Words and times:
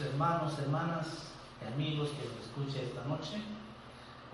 Hermanos, 0.00 0.58
hermanas 0.58 1.06
y 1.60 1.72
amigos 1.72 2.10
que 2.10 2.28
nos 2.28 2.46
escuchen 2.46 2.88
esta 2.88 3.04
noche. 3.04 3.42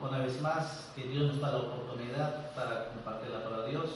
Una 0.01 0.19
vez 0.19 0.41
más, 0.43 0.93
que 0.95 1.05
Dios 1.05 1.33
nos 1.33 1.41
da 1.41 1.53
la 1.53 1.59
oportunidad 1.59 2.55
para 2.55 2.89
compartir 2.89 3.31
la 3.31 3.43
palabra 3.43 3.65
de 3.67 3.71
Dios. 3.71 3.91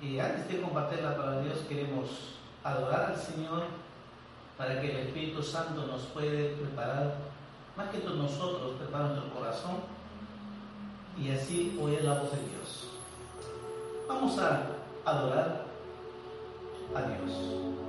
Y 0.00 0.18
antes 0.18 0.48
de 0.48 0.60
compartir 0.60 1.02
la 1.02 1.16
palabra 1.16 1.38
de 1.38 1.44
Dios, 1.44 1.58
queremos 1.68 2.08
adorar 2.64 3.12
al 3.12 3.16
Señor 3.16 3.62
para 4.58 4.80
que 4.80 4.90
el 4.90 5.06
Espíritu 5.06 5.42
Santo 5.42 5.86
nos 5.86 6.02
puede 6.06 6.56
preparar, 6.56 7.14
más 7.76 7.90
que 7.90 7.98
todos 7.98 8.16
nosotros, 8.16 8.72
preparar 8.78 9.10
nuestro 9.10 9.34
corazón 9.34 9.76
y 11.16 11.30
así 11.30 11.78
oír 11.80 12.02
la 12.02 12.14
voz 12.14 12.32
de 12.32 12.38
Dios. 12.38 12.88
Vamos 14.08 14.36
a 14.38 14.66
adorar 15.04 15.64
a 16.94 17.02
Dios. 17.02 17.81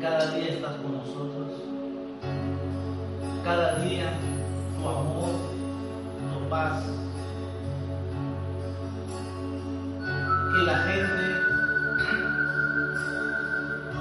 Cada 0.00 0.34
día 0.34 0.54
estás 0.54 0.76
con 0.76 0.92
nosotros. 0.96 1.48
Cada 3.44 3.74
día 3.80 4.12
tu 4.78 4.88
amor, 4.88 5.30
tu 6.32 6.48
paz, 6.48 6.84
la 10.62 10.76
gente 10.78 11.44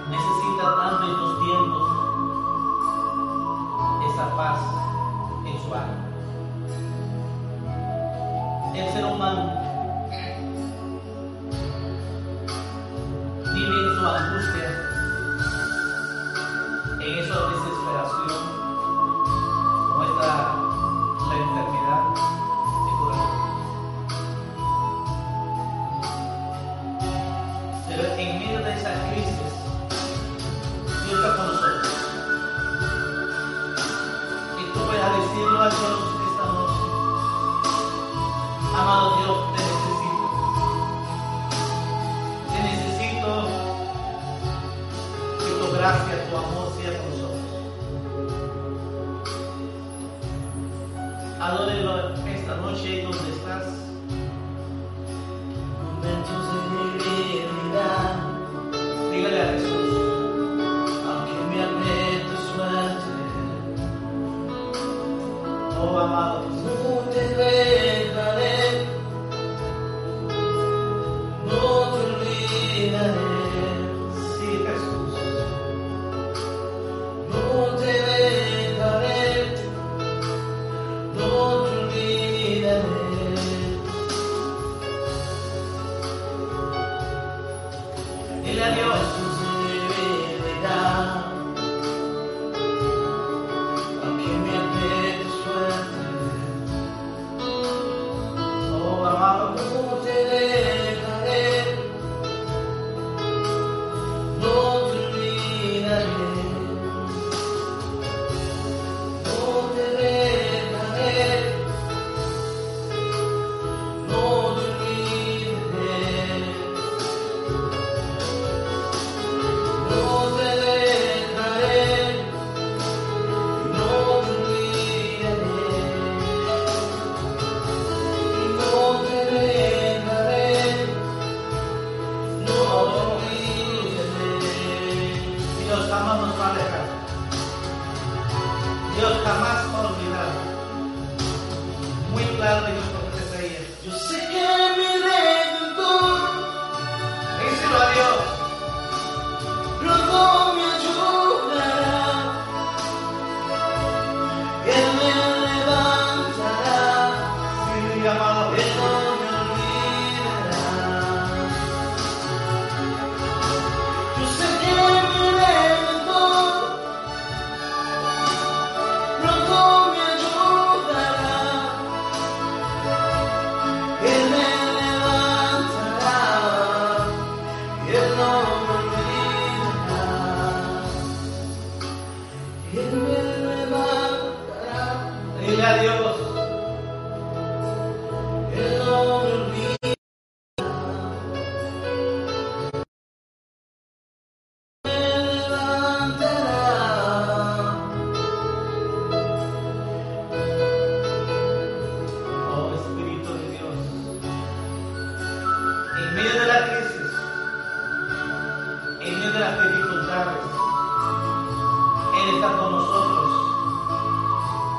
necesita 0.10 0.76
tanto 0.76 1.04
en 1.04 1.12
estos 1.12 1.40
tiempos 1.44 1.88
esa 4.12 4.36
paz 4.36 4.60
en 5.46 5.62
su 5.64 5.74
alma. 5.74 6.06
El 8.76 8.94
ser 8.94 9.06
humano 9.06 9.59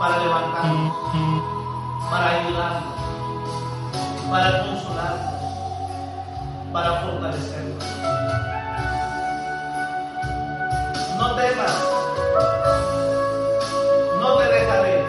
para 0.00 0.16
levantarnos, 0.16 0.96
para 2.10 2.30
ayudarnos, 2.30 2.94
para 4.30 4.64
consolarnos, 4.64 5.34
para 6.72 7.00
fortalecernos. 7.02 7.84
No 11.18 11.34
temas, 11.34 11.74
no 14.20 14.36
te 14.38 14.44
dejaré, 14.44 15.06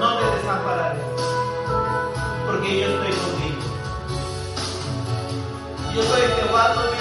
no 0.00 0.18
te 0.18 0.36
desampararé, 0.36 1.02
porque 2.46 2.80
yo 2.80 2.88
estoy 2.88 3.12
contigo. 3.12 3.62
Yo 5.94 6.02
soy 6.02 6.22
el 6.22 6.32
Jehová 6.32 6.74
tu 6.74 6.99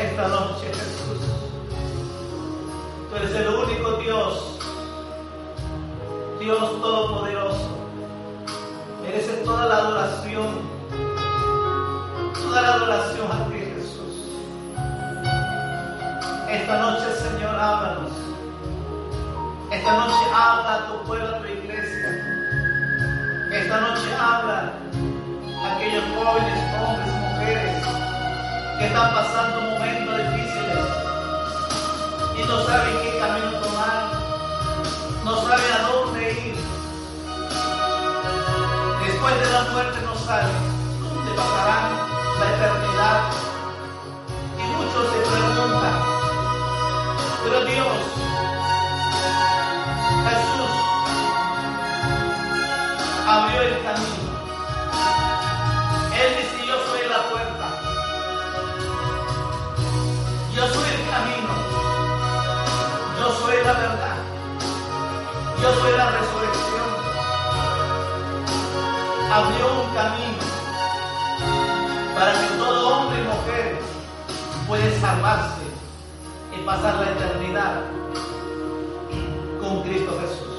esta 0.00 0.28
noche, 0.28 0.66
Jesús. 0.66 1.20
Tú 3.10 3.16
eres 3.16 3.34
el 3.34 3.48
único 3.48 3.92
Dios, 3.98 4.58
Dios 6.38 6.58
Todopoderoso. 6.80 7.68
Mereces 9.02 9.44
toda 9.44 9.66
la 9.66 9.76
adoración, 9.76 10.60
toda 12.32 12.62
la 12.62 12.74
adoración 12.74 13.30
a 13.30 13.48
ti, 13.48 13.58
Jesús. 13.58 14.14
Esta 16.48 16.78
noche, 16.78 17.04
Señor, 17.16 17.54
háblanos. 17.54 18.12
Esta 19.70 19.92
noche 19.92 20.24
habla 20.34 20.74
a 20.74 20.86
tu 20.86 21.06
pueblo, 21.06 21.36
a 21.36 21.38
tu 21.40 21.46
iglesia. 21.46 22.08
Esta 23.52 23.80
noche 23.80 24.14
habla 24.18 24.72
a 25.62 25.76
aquellos 25.76 26.04
jóvenes 26.16 26.58
hombres 26.80 27.19
que 28.80 28.86
están 28.86 29.12
pasando 29.12 29.60
momentos 29.60 30.16
difíciles 30.16 30.78
y 32.34 32.42
no 32.44 32.64
saben 32.64 32.96
qué 33.02 33.18
camino 33.18 33.50
tomar, 33.60 34.08
no 35.22 35.36
saben 35.36 35.72
a 35.72 35.82
dónde 35.86 36.32
ir. 36.32 36.56
Después 39.04 39.34
de 39.38 39.52
la 39.52 39.62
muerte 39.70 39.98
no 40.02 40.14
saben 40.24 40.56
dónde 40.98 41.30
pasarán 41.32 41.92
la 42.40 42.46
eternidad 42.56 43.20
y 44.56 44.62
muchos 44.62 45.12
se 45.12 45.29
de 65.84 65.96
la 65.96 66.10
resurrección 66.10 66.90
abrió 69.32 69.82
un 69.82 69.94
camino 69.94 70.44
para 72.14 72.32
que 72.32 72.46
todo 72.58 72.96
hombre 72.96 73.20
y 73.20 73.22
mujer 73.22 73.78
pueda 74.68 75.00
salvarse 75.00 75.62
y 76.54 76.64
pasar 76.66 76.96
la 76.96 77.12
eternidad 77.12 77.82
con 79.60 79.82
Cristo 79.82 80.18
Jesús. 80.20 80.49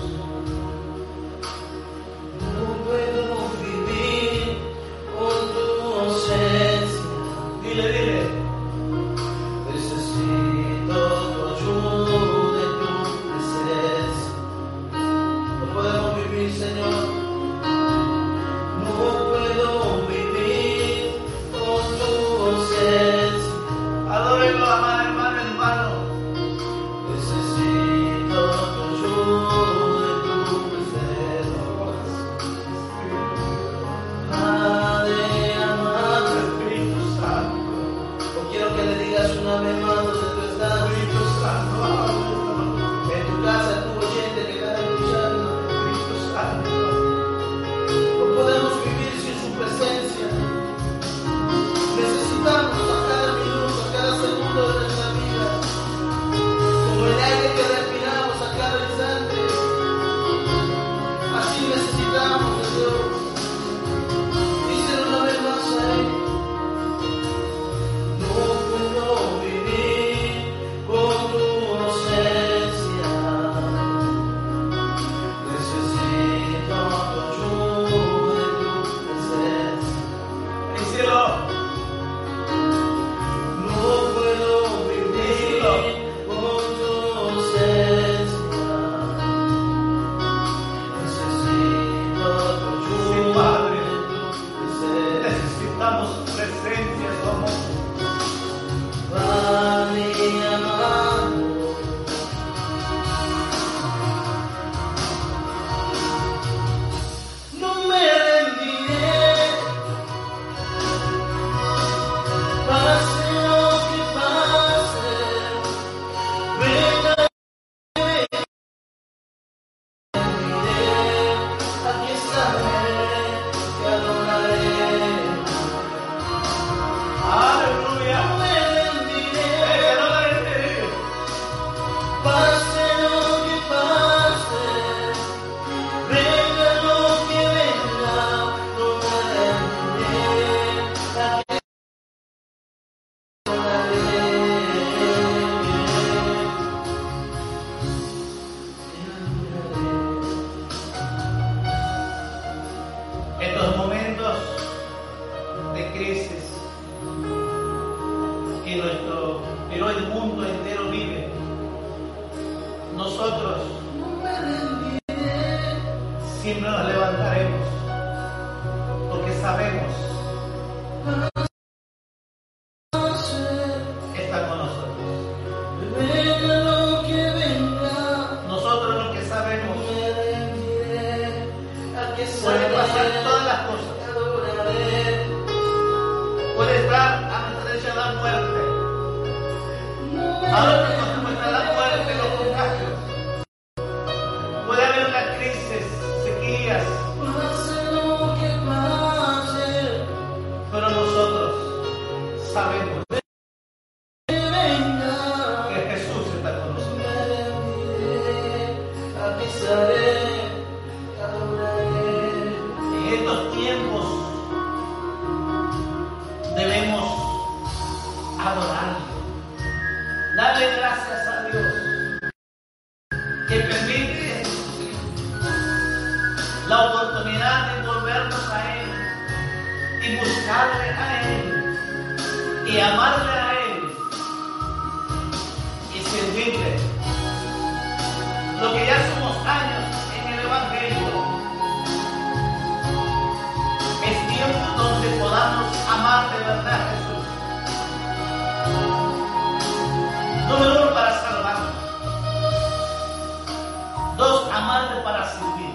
Dos, 254.22 254.48
amarle 254.52 255.02
para 255.02 255.28
servir. 255.32 255.74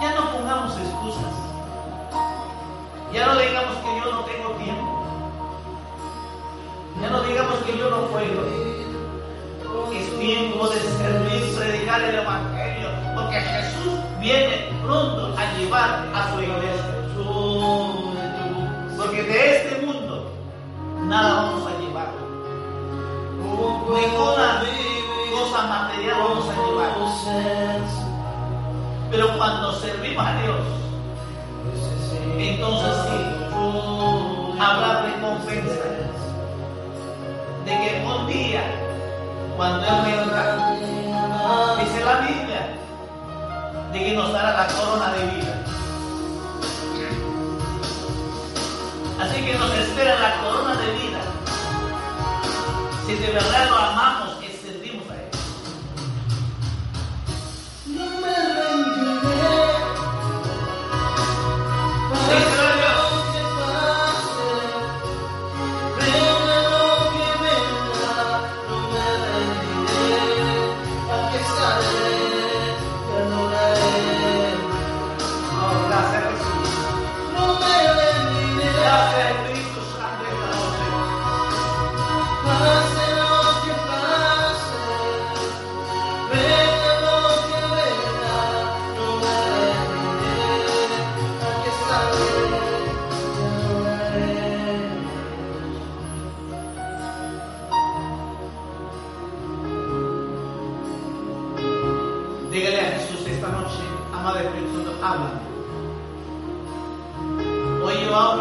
Ya 0.00 0.14
no 0.14 0.32
pongamos 0.32 0.72
excusas. 0.78 1.34
Ya 3.12 3.26
no 3.26 3.38
digamos 3.38 3.76
que 3.76 4.00
yo 4.00 4.10
no 4.10 4.20
tengo 4.20 4.48
tiempo. 4.52 5.04
Ya 7.02 7.10
no 7.10 7.22
digamos 7.24 7.56
que 7.56 7.76
yo 7.76 7.90
no 7.90 8.06
puedo. 8.06 8.40
Es 9.92 10.18
tiempo 10.18 10.66
de 10.66 10.80
servir, 10.80 11.54
predicar 11.58 12.00
el 12.00 12.14
Evangelio, 12.14 12.88
porque 13.14 13.38
Jesús 13.38 13.92
viene 14.18 14.72
pronto 14.82 15.34
a 15.36 15.52
llevar 15.58 16.08
a 16.14 16.32
su 16.32 16.40
iglesia. 16.40 16.94
Porque 18.96 19.22
de 19.24 19.56
este 19.56 19.73
a 30.18 30.42
Dios, 30.42 30.60
entonces 32.38 32.94
sí, 33.04 33.18
habrá 34.60 35.02
recompensa 35.02 35.84
de 37.64 37.70
que 37.70 38.04
un 38.06 38.26
día, 38.26 38.62
cuando 39.56 39.86
Él 39.86 39.92
venga, 40.04 40.76
dice 41.80 42.04
la 42.04 42.16
Biblia, 42.20 42.76
de 43.92 43.98
que 43.98 44.12
nos 44.12 44.32
dará 44.32 44.56
la 44.56 44.66
corona 44.68 45.12
de 45.14 45.24
vida. 45.34 45.54
Así 49.20 49.42
que 49.42 49.54
nos 49.54 49.70
espera 49.74 50.18
la 50.18 50.36
corona 50.42 50.74
de 50.76 50.92
vida. 50.92 51.20
Si 53.06 53.14
de 53.14 53.32
verdad 53.32 53.68
lo 53.68 53.78
amamos, 53.78 54.13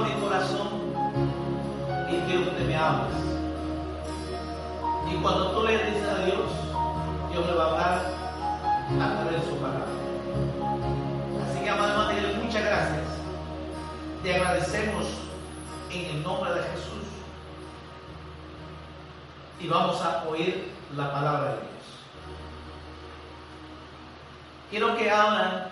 Mi 0.01 0.11
corazón 0.13 0.69
y 2.09 2.17
quiero 2.25 2.57
que 2.57 2.63
me 2.63 2.75
hables. 2.75 3.13
Y 5.11 5.15
cuando 5.21 5.51
tú 5.51 5.67
le 5.67 5.77
dices 5.77 6.09
a 6.09 6.25
Dios, 6.25 6.49
Dios 7.31 7.45
le 7.45 7.53
va 7.53 7.63
a 7.63 7.69
hablar 7.69 8.01
a 8.99 9.21
través 9.21 9.39
de 9.39 9.49
su 9.49 9.55
palabra. 9.57 9.85
Así 11.45 11.63
que, 11.63 11.69
amado 11.69 12.09
hermano, 12.09 12.43
muchas 12.43 12.63
gracias. 12.63 13.03
Te 14.23 14.35
agradecemos 14.35 15.05
en 15.91 16.05
el 16.05 16.23
nombre 16.23 16.55
de 16.55 16.61
Jesús. 16.61 17.05
Y 19.59 19.67
vamos 19.67 20.01
a 20.01 20.23
oír 20.27 20.71
la 20.97 21.11
palabra 21.11 21.49
de 21.51 21.57
Dios. 21.57 21.69
Quiero 24.71 24.97
que 24.97 25.11
abran 25.11 25.69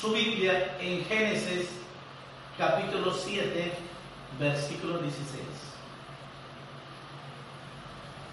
su 0.00 0.12
Biblia 0.12 0.76
en 0.80 1.04
Génesis 1.04 1.78
capítulo 2.58 3.14
7, 3.14 3.72
versículo 4.40 4.98
16. 4.98 5.42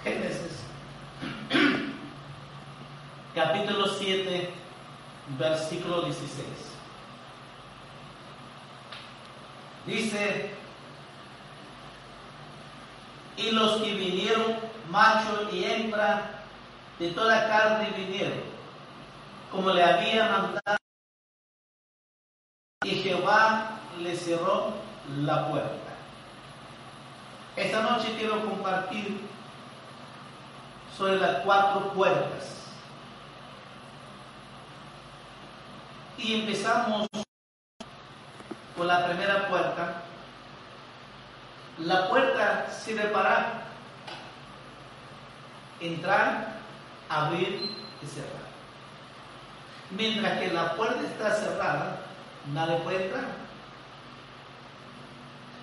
Génesis 0.03 0.63
capítulo 3.35 3.88
7, 3.88 4.49
versículo 5.38 6.01
16. 6.01 6.45
Dice, 9.85 10.49
y 13.38 13.51
los 13.51 13.79
que 13.81 13.93
vinieron, 13.93 14.55
macho 14.89 15.47
y 15.51 15.65
hembra, 15.65 16.43
de 16.97 17.11
toda 17.11 17.47
carne 17.47 17.93
vinieron, 17.95 18.39
como 19.51 19.69
le 19.69 19.83
había 19.83 20.29
mandado, 20.29 20.77
y 22.85 23.01
Jehová 23.01 23.44
le 24.06 24.15
cerró 24.15 24.74
la 25.18 25.48
puerta. 25.48 25.94
Esta 27.56 27.82
noche 27.82 28.15
quiero 28.20 28.46
compartir 28.46 29.20
sobre 30.96 31.18
las 31.18 31.39
cuatro 31.39 31.91
puertas. 31.94 32.62
Y 36.20 36.41
empezamos 36.41 37.08
con 38.78 38.88
la 38.88 39.08
primera 39.08 39.48
puerta. 39.48 40.04
La 41.80 42.08
puerta 42.08 42.70
sirve 42.72 43.06
para 43.06 43.63
entrar, 45.80 46.60
abrir 47.10 47.72
y 48.02 48.06
cerrar. 48.06 48.46
Mientras 49.89 50.39
que 50.39 50.52
la 50.52 50.76
puerta 50.76 51.02
está 51.02 51.32
cerrada, 51.36 51.98
nadie 52.54 52.78
puede 52.78 53.06
entrar. 53.06 53.44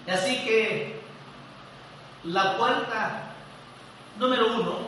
Así 0.08 0.44
que 0.44 1.00
la 2.24 2.56
puerta 2.56 3.32
número 4.18 4.46
uno, 4.54 4.78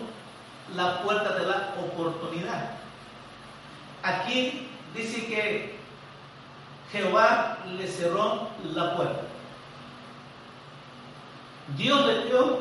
la 0.76 1.02
puerta 1.02 1.34
de 1.34 1.46
la 1.46 1.74
oportunidad. 1.78 2.70
Aquí 4.02 4.68
dice 4.94 5.26
que 5.26 5.76
Jehová 6.92 7.58
le 7.76 7.86
cerró 7.88 8.48
la 8.74 8.96
puerta. 8.96 9.22
Dios 11.76 12.06
le 12.06 12.24
dio 12.26 12.58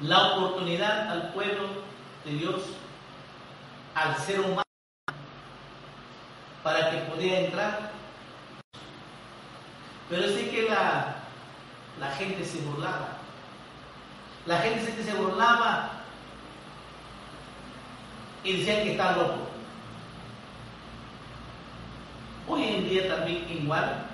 la 0.00 0.34
oportunidad 0.34 1.10
al 1.10 1.32
pueblo 1.32 1.68
de 2.24 2.32
Dios, 2.32 2.62
al 3.94 4.16
ser 4.18 4.40
humano, 4.40 4.62
para 6.62 6.90
que 6.90 6.98
pudiera 6.98 7.40
entrar. 7.40 7.97
Pero 10.08 10.28
sí 10.28 10.48
que 10.50 10.62
la, 10.68 11.16
la 12.00 12.10
gente 12.12 12.44
se 12.44 12.60
burlaba. 12.60 13.18
La 14.46 14.58
gente 14.60 14.94
que 14.94 15.02
se 15.02 15.14
burlaba 15.14 15.90
y 18.44 18.56
decían 18.58 18.84
que 18.84 18.92
está 18.92 19.12
loco. 19.12 19.48
Hoy 22.48 22.64
en 22.64 22.88
día 22.88 23.08
también 23.08 23.46
igual 23.50 24.06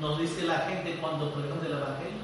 nos 0.00 0.18
dice 0.18 0.42
la 0.42 0.58
gente 0.60 0.96
cuando 1.00 1.32
predicamos 1.32 1.64
el 1.64 1.72
Evangelio. 1.72 2.22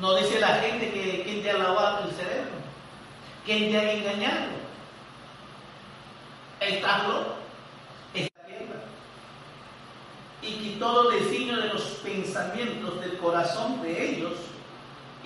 Nos 0.00 0.20
dice 0.20 0.40
la 0.40 0.54
gente 0.56 0.92
que 0.92 1.22
quien 1.22 1.42
te 1.42 1.50
ha 1.50 1.58
lavado 1.58 2.08
el 2.08 2.14
cerebro, 2.14 2.50
quien 3.44 3.70
te 3.70 3.78
ha 3.78 3.92
engañado. 3.92 4.56
Estás 6.60 7.06
loco, 7.06 7.36
está 8.12 8.44
quiebra. 8.44 8.80
Y 10.76 10.78
todo 10.78 11.10
designio 11.10 11.56
de 11.56 11.68
los 11.68 11.82
pensamientos 12.04 13.00
del 13.00 13.16
corazón 13.16 13.80
de 13.80 14.10
ellos 14.10 14.34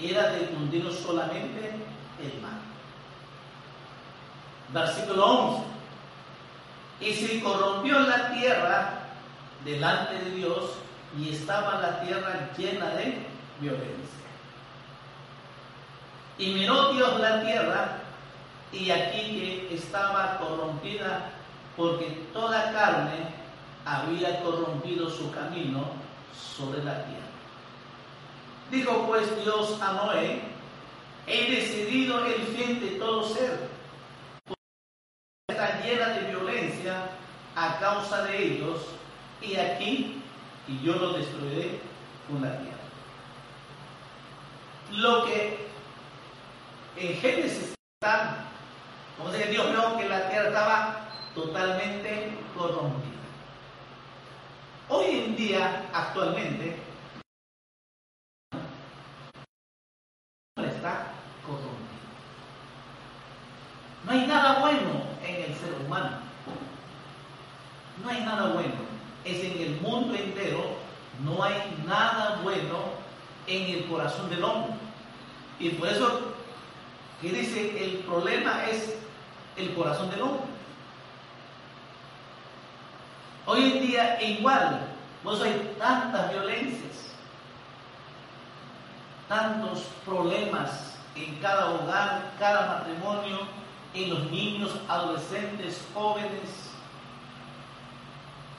era 0.00 0.30
de 0.30 0.46
cundir 0.46 0.88
solamente 0.92 1.72
el 2.22 2.40
mal. 2.40 2.60
Versículo 4.72 5.26
11. 5.26 5.64
Y 7.00 7.14
se 7.14 7.40
corrompió 7.40 7.98
la 7.98 8.30
tierra 8.32 9.00
delante 9.64 10.24
de 10.24 10.30
Dios 10.36 10.70
y 11.18 11.30
estaba 11.30 11.80
la 11.80 12.00
tierra 12.00 12.50
llena 12.56 12.90
de 12.90 13.26
violencia. 13.60 13.96
Y 16.38 16.46
miró 16.52 16.92
Dios 16.92 17.18
la 17.18 17.42
tierra 17.42 17.98
y 18.72 18.88
aquí 18.92 19.66
que 19.68 19.74
estaba 19.74 20.38
corrompida 20.38 21.32
porque 21.76 22.24
toda 22.32 22.72
carne 22.72 23.40
había 23.84 24.42
corrompido 24.42 25.08
su 25.08 25.30
camino 25.30 25.84
sobre 26.34 26.82
la 26.84 27.04
tierra. 27.04 27.20
Dijo 28.70 29.06
pues 29.06 29.42
Dios 29.42 29.80
a 29.80 29.92
Noé, 29.92 30.42
he 31.26 31.50
decidido 31.50 32.24
el 32.24 32.42
fin 32.42 32.80
de 32.80 32.98
todo 32.98 33.28
ser, 33.28 33.68
porque 34.44 34.62
está 35.48 35.80
llena 35.80 36.08
de 36.10 36.28
violencia 36.28 37.10
a 37.56 37.78
causa 37.78 38.24
de 38.24 38.44
ellos, 38.44 38.86
y 39.42 39.56
aquí, 39.56 40.22
y 40.68 40.80
yo 40.82 40.94
lo 40.94 41.14
destruiré 41.14 41.80
con 42.28 42.42
la 42.42 42.56
tierra. 42.58 42.76
Lo 44.92 45.24
que 45.24 45.68
en 46.96 47.14
Génesis 47.20 47.74
está, 47.94 48.44
como 49.16 49.30
dice 49.30 49.50
Dios 49.50 49.70
vio 49.70 49.96
que 49.96 50.08
la 50.08 50.28
tierra 50.28 50.48
estaba 50.48 51.00
totalmente 51.34 52.36
corrompida. 52.56 53.19
Hoy 54.92 55.20
en 55.20 55.36
día, 55.36 55.88
actualmente, 55.94 56.74
está 60.56 61.12
corrompido. 61.46 61.78
No 64.04 64.10
hay 64.10 64.26
nada 64.26 64.58
bueno 64.58 65.04
en 65.24 65.44
el 65.44 65.54
ser 65.54 65.72
humano. 65.86 66.18
No 68.02 68.10
hay 68.10 68.20
nada 68.24 68.52
bueno. 68.52 68.74
Es 69.24 69.44
en 69.44 69.60
el 69.60 69.80
mundo 69.82 70.14
entero 70.16 70.76
No 71.22 71.40
hay 71.42 71.54
nada 71.86 72.40
bueno 72.42 72.78
en 73.46 73.62
el 73.70 73.86
corazón 73.86 74.28
del 74.28 74.42
hombre. 74.42 74.72
Y 75.60 75.68
por 75.70 75.86
eso 75.86 76.32
que 77.22 77.28
dice, 77.28 77.84
el 77.84 77.98
problema 77.98 78.64
es 78.64 78.96
el 79.56 79.72
corazón 79.74 80.10
del 80.10 80.22
hombre. 80.22 80.49
Hoy 83.50 83.64
en 83.64 83.80
día 83.84 84.22
igual, 84.22 84.78
pues 85.24 85.42
hay 85.42 85.74
tantas 85.76 86.30
violencias, 86.30 87.16
tantos 89.28 89.88
problemas 90.04 90.96
en 91.16 91.34
cada 91.40 91.72
hogar, 91.72 92.30
cada 92.38 92.78
matrimonio, 92.78 93.40
en 93.92 94.10
los 94.10 94.30
niños, 94.30 94.70
adolescentes, 94.86 95.84
jóvenes. 95.92 96.70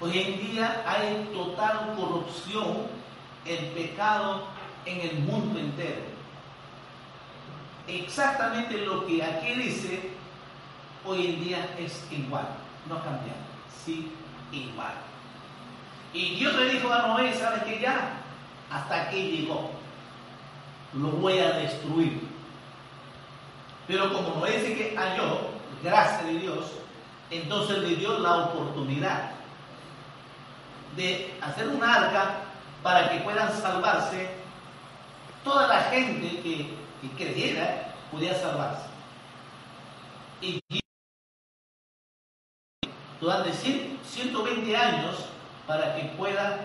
Hoy 0.02 0.20
en 0.20 0.52
día 0.52 0.84
hay 0.86 1.32
total 1.34 1.96
corrupción, 1.96 2.88
el 3.46 3.68
pecado 3.68 4.44
en 4.86 5.10
el 5.10 5.20
mundo 5.20 5.58
entero. 5.58 6.02
Exactamente 7.88 8.78
lo 8.80 9.08
que 9.08 9.24
aquí 9.24 9.54
dice, 9.54 10.12
hoy 11.06 11.28
en 11.28 11.44
día 11.46 11.76
es 11.80 12.06
igual, 12.12 12.50
no 12.90 12.96
ha 12.96 13.04
cambiado, 13.04 13.40
sí, 13.86 14.12
igual. 14.52 14.94
Y 16.14 16.36
Dios 16.36 16.54
le 16.56 16.70
dijo 16.70 16.92
a 16.92 17.08
Noé, 17.08 17.34
¿sabes 17.34 17.64
que 17.64 17.80
ya? 17.80 18.14
Hasta 18.70 19.04
aquí 19.04 19.22
llegó, 19.22 19.72
lo 20.94 21.10
voy 21.10 21.40
a 21.40 21.54
destruir. 21.54 22.22
Pero 23.88 24.14
como 24.14 24.36
Noé 24.36 24.60
dice 24.60 24.76
que 24.76 24.96
halló, 24.98 25.50
gracias 25.84 26.26
de 26.26 26.34
Dios, 26.40 26.66
entonces 27.30 27.78
le 27.80 27.96
dio 27.96 28.20
la 28.20 28.38
oportunidad 28.38 29.32
de 30.96 31.34
hacer 31.42 31.68
un 31.68 31.84
arca 31.84 32.36
para 32.84 33.10
que 33.10 33.20
puedan 33.20 33.52
salvarse 33.62 34.30
toda 35.44 35.68
la 35.68 35.82
gente 35.84 36.42
que, 36.42 36.70
creyera, 37.18 37.94
pudiera 38.12 38.38
salvarse. 38.38 38.88
Y 40.42 40.62
durante 43.20 43.54
120 44.22 44.78
años 44.78 45.26
para 45.68 45.96
que 45.96 46.04
pueda 46.18 46.60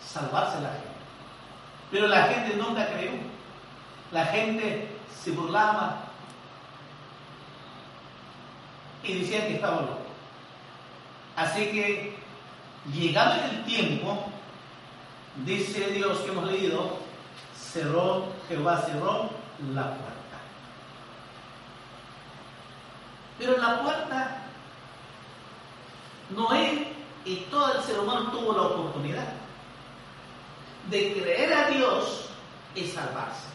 salvarse 0.00 0.60
la 0.60 0.70
gente. 0.70 0.88
Pero 1.90 2.08
la 2.08 2.24
gente 2.24 2.56
nunca 2.56 2.86
creyó. 2.88 3.12
La 4.10 4.26
gente 4.26 4.88
se 5.22 5.30
burlaba 5.30 5.96
y 9.02 9.20
decía 9.20 9.46
que 9.46 9.54
estaba 9.54 9.82
loco. 9.82 10.02
Así 11.36 11.66
que, 11.66 12.18
llegado 12.92 13.42
el 13.50 13.64
tiempo, 13.64 14.26
dice 15.44 15.88
Dios 15.88 16.18
que 16.20 16.30
hemos 16.30 16.46
leído, 16.46 16.98
cerró, 17.56 18.26
Jehová 18.48 18.82
cerró 18.82 19.30
la 19.74 19.84
puerta. 19.84 20.12
Pero 23.38 23.56
la 23.56 23.82
puerta, 23.82 24.42
Noé 26.30 26.91
y 27.24 27.36
todo 27.50 27.74
el 27.74 27.82
ser 27.82 28.00
humano 28.00 28.30
tuvo 28.30 28.52
la 28.52 28.62
oportunidad 28.62 29.28
de 30.90 31.12
creer 31.12 31.52
a 31.52 31.70
Dios 31.70 32.26
y 32.74 32.86
salvarse. 32.86 33.46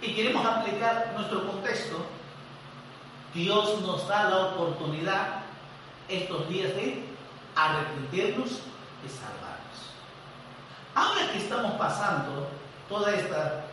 Y 0.00 0.14
queremos 0.14 0.44
aplicar 0.44 1.12
nuestro 1.16 1.46
contexto. 1.46 1.96
Dios 3.32 3.80
nos 3.80 4.06
da 4.06 4.30
la 4.30 4.36
oportunidad 4.48 5.40
estos 6.08 6.48
días 6.48 6.74
de 6.76 7.04
arrepentirnos 7.56 8.50
y 9.04 9.08
salvarnos. 9.08 9.64
Ahora 10.94 11.32
que 11.32 11.38
estamos 11.38 11.72
pasando 11.72 12.48
toda 12.88 13.12
esta 13.14 13.64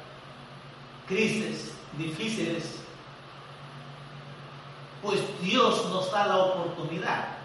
crisis 1.08 1.74
difíciles, 1.98 2.78
pues 5.04 5.20
Dios 5.42 5.86
nos 5.90 6.12
da 6.12 6.28
la 6.28 6.38
oportunidad 6.38 7.41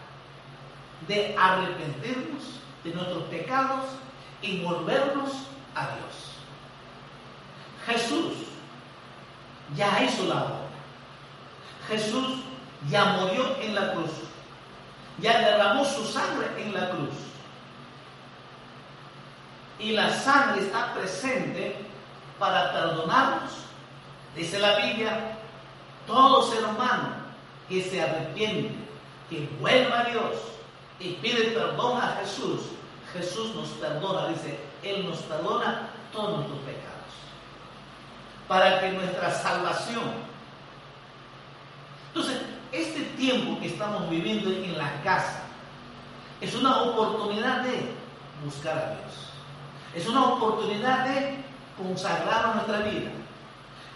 de 1.06 1.36
arrepentirnos 1.38 2.60
de 2.84 2.94
nuestros 2.94 3.24
pecados 3.24 3.84
y 4.42 4.62
volvernos 4.62 5.30
a 5.74 5.88
Dios. 5.88 6.32
Jesús 7.86 8.32
ya 9.76 10.02
hizo 10.02 10.24
la 10.24 10.44
obra. 10.44 10.56
Jesús 11.88 12.40
ya 12.88 13.04
murió 13.04 13.56
en 13.60 13.74
la 13.74 13.92
cruz. 13.92 14.10
Ya 15.18 15.38
derramó 15.38 15.84
su 15.84 16.04
sangre 16.04 16.48
en 16.58 16.74
la 16.74 16.90
cruz. 16.90 17.14
Y 19.78 19.92
la 19.92 20.10
sangre 20.10 20.62
está 20.62 20.94
presente 20.94 21.76
para 22.38 22.72
perdonarnos. 22.72 23.52
Dice 24.34 24.58
la 24.58 24.76
Biblia, 24.76 25.36
todo 26.06 26.50
ser 26.50 26.64
humano 26.64 27.14
que 27.68 27.82
se 27.82 28.02
arrepiente, 28.02 28.74
que 29.30 29.48
vuelva 29.60 30.00
a 30.00 30.04
Dios 30.04 30.55
y 30.98 31.10
pide 31.14 31.50
perdón 31.50 32.00
a 32.00 32.18
Jesús, 32.20 32.60
Jesús 33.12 33.54
nos 33.54 33.68
perdona, 33.68 34.28
dice, 34.28 34.58
Él 34.82 35.08
nos 35.08 35.18
perdona 35.18 35.90
todos 36.12 36.38
nuestros 36.38 36.58
pecados. 36.60 36.86
Para 38.48 38.80
que 38.80 38.92
nuestra 38.92 39.30
salvación. 39.30 40.04
Entonces, 42.08 42.40
este 42.72 43.02
tiempo 43.16 43.60
que 43.60 43.66
estamos 43.66 44.08
viviendo 44.08 44.50
en 44.50 44.76
la 44.78 45.02
casa 45.02 45.42
es 46.40 46.54
una 46.54 46.82
oportunidad 46.82 47.62
de 47.62 47.92
buscar 48.44 48.76
a 48.76 48.90
Dios. 48.90 49.30
Es 49.94 50.06
una 50.06 50.34
oportunidad 50.34 51.06
de 51.06 51.36
consagrar 51.76 52.54
nuestra 52.54 52.80
vida. 52.80 53.10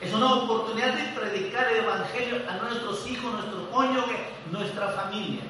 Es 0.00 0.12
una 0.14 0.34
oportunidad 0.34 0.94
de 0.94 1.20
predicar 1.20 1.68
el 1.68 1.84
Evangelio 1.84 2.42
a 2.48 2.56
nuestros 2.56 3.06
hijos, 3.06 3.32
nuestro 3.32 3.70
cónyuge, 3.70 4.32
nuestra 4.50 4.88
familia. 4.88 5.42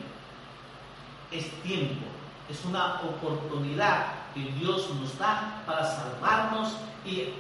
Es 1.31 1.51
tiempo, 1.63 2.07
es 2.49 2.65
una 2.65 3.01
oportunidad 3.03 4.07
que 4.35 4.41
Dios 4.41 4.89
nos 5.01 5.19
da 5.19 5.63
para 5.67 5.85
salvarnos 5.85 6.77
y 7.05 7.35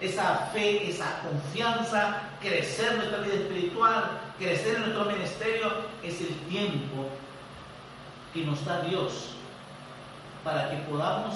esa 0.00 0.50
fe, 0.52 0.90
esa 0.90 1.20
confianza, 1.22 2.22
crecer 2.40 2.96
nuestra 2.96 3.20
vida 3.20 3.34
espiritual, 3.34 4.20
crecer 4.38 4.76
en 4.76 4.80
nuestro 4.82 5.04
ministerio, 5.06 5.72
es 6.02 6.20
el 6.20 6.34
tiempo 6.48 7.08
que 8.34 8.44
nos 8.44 8.64
da 8.64 8.82
Dios 8.82 9.30
para 10.44 10.70
que 10.70 10.76
podamos, 10.88 11.34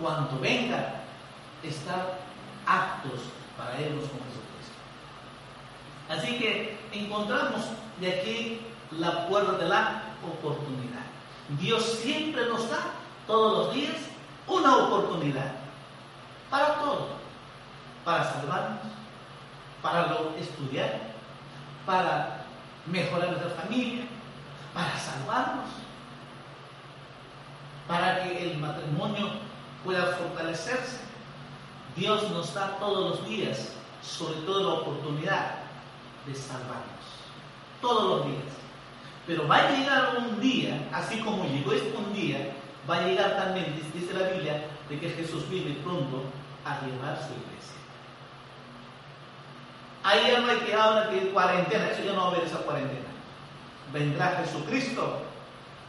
cuando 0.00 0.38
venga, 0.40 1.02
estar 1.62 2.18
aptos 2.66 3.20
para 3.56 3.80
irnos 3.80 4.04
con 4.04 4.20
Jesucristo. 4.20 4.76
Así 6.08 6.38
que 6.38 6.78
encontramos 6.92 7.64
de 8.00 8.12
aquí 8.12 8.60
la 8.92 9.26
puerta 9.28 9.52
de 9.52 9.68
la 9.68 10.02
oportunidad. 10.22 11.04
Dios 11.60 11.84
siempre 12.02 12.46
nos 12.46 12.68
da 12.70 12.80
todos 13.26 13.66
los 13.66 13.74
días 13.74 13.96
una 14.46 14.76
oportunidad. 14.76 15.52
Para 16.50 16.76
todo, 16.76 17.08
para 18.04 18.24
salvarnos, 18.24 18.82
para 19.82 20.16
estudiar, 20.38 21.00
para 21.84 22.44
mejorar 22.86 23.30
nuestra 23.30 23.50
familia, 23.50 24.04
para 24.72 24.98
salvarnos, 24.98 25.70
para 27.88 28.22
que 28.22 28.50
el 28.52 28.58
matrimonio 28.58 29.30
pueda 29.84 30.16
fortalecerse. 30.18 31.00
Dios 31.96 32.30
nos 32.30 32.52
da 32.54 32.78
todos 32.78 33.10
los 33.10 33.28
días, 33.28 33.72
sobre 34.02 34.40
todo 34.40 34.62
la 34.62 34.80
oportunidad 34.80 35.54
de 36.26 36.34
salvarnos, 36.34 37.05
todos 37.80 38.18
los 38.18 38.26
días. 38.26 38.42
Pero 39.26 39.48
va 39.48 39.56
a 39.56 39.70
llegar 39.70 40.16
un 40.18 40.40
día, 40.40 40.88
así 40.92 41.18
como 41.20 41.44
llegó 41.44 41.72
este 41.72 41.96
día, 42.14 42.52
va 42.88 42.96
a 42.96 43.02
llegar 43.02 43.36
también, 43.36 43.74
dice 43.92 44.14
la 44.14 44.28
Biblia, 44.28 44.64
de 44.88 44.98
que 44.98 45.10
Jesús 45.10 45.48
viene 45.50 45.74
pronto 45.82 46.22
a 46.64 46.80
llevar 46.80 47.16
su 47.18 47.32
iglesia. 47.32 47.76
Ahí 50.02 50.20
hay 50.20 50.58
que 50.60 50.74
hablar 50.74 51.10
de 51.10 51.30
cuarentena, 51.30 51.90
eso 51.90 52.04
ya 52.04 52.12
no 52.12 52.18
va 52.18 52.24
a 52.24 52.30
haber 52.30 52.44
esa 52.44 52.58
cuarentena. 52.58 53.06
Vendrá 53.92 54.42
Jesucristo 54.44 55.22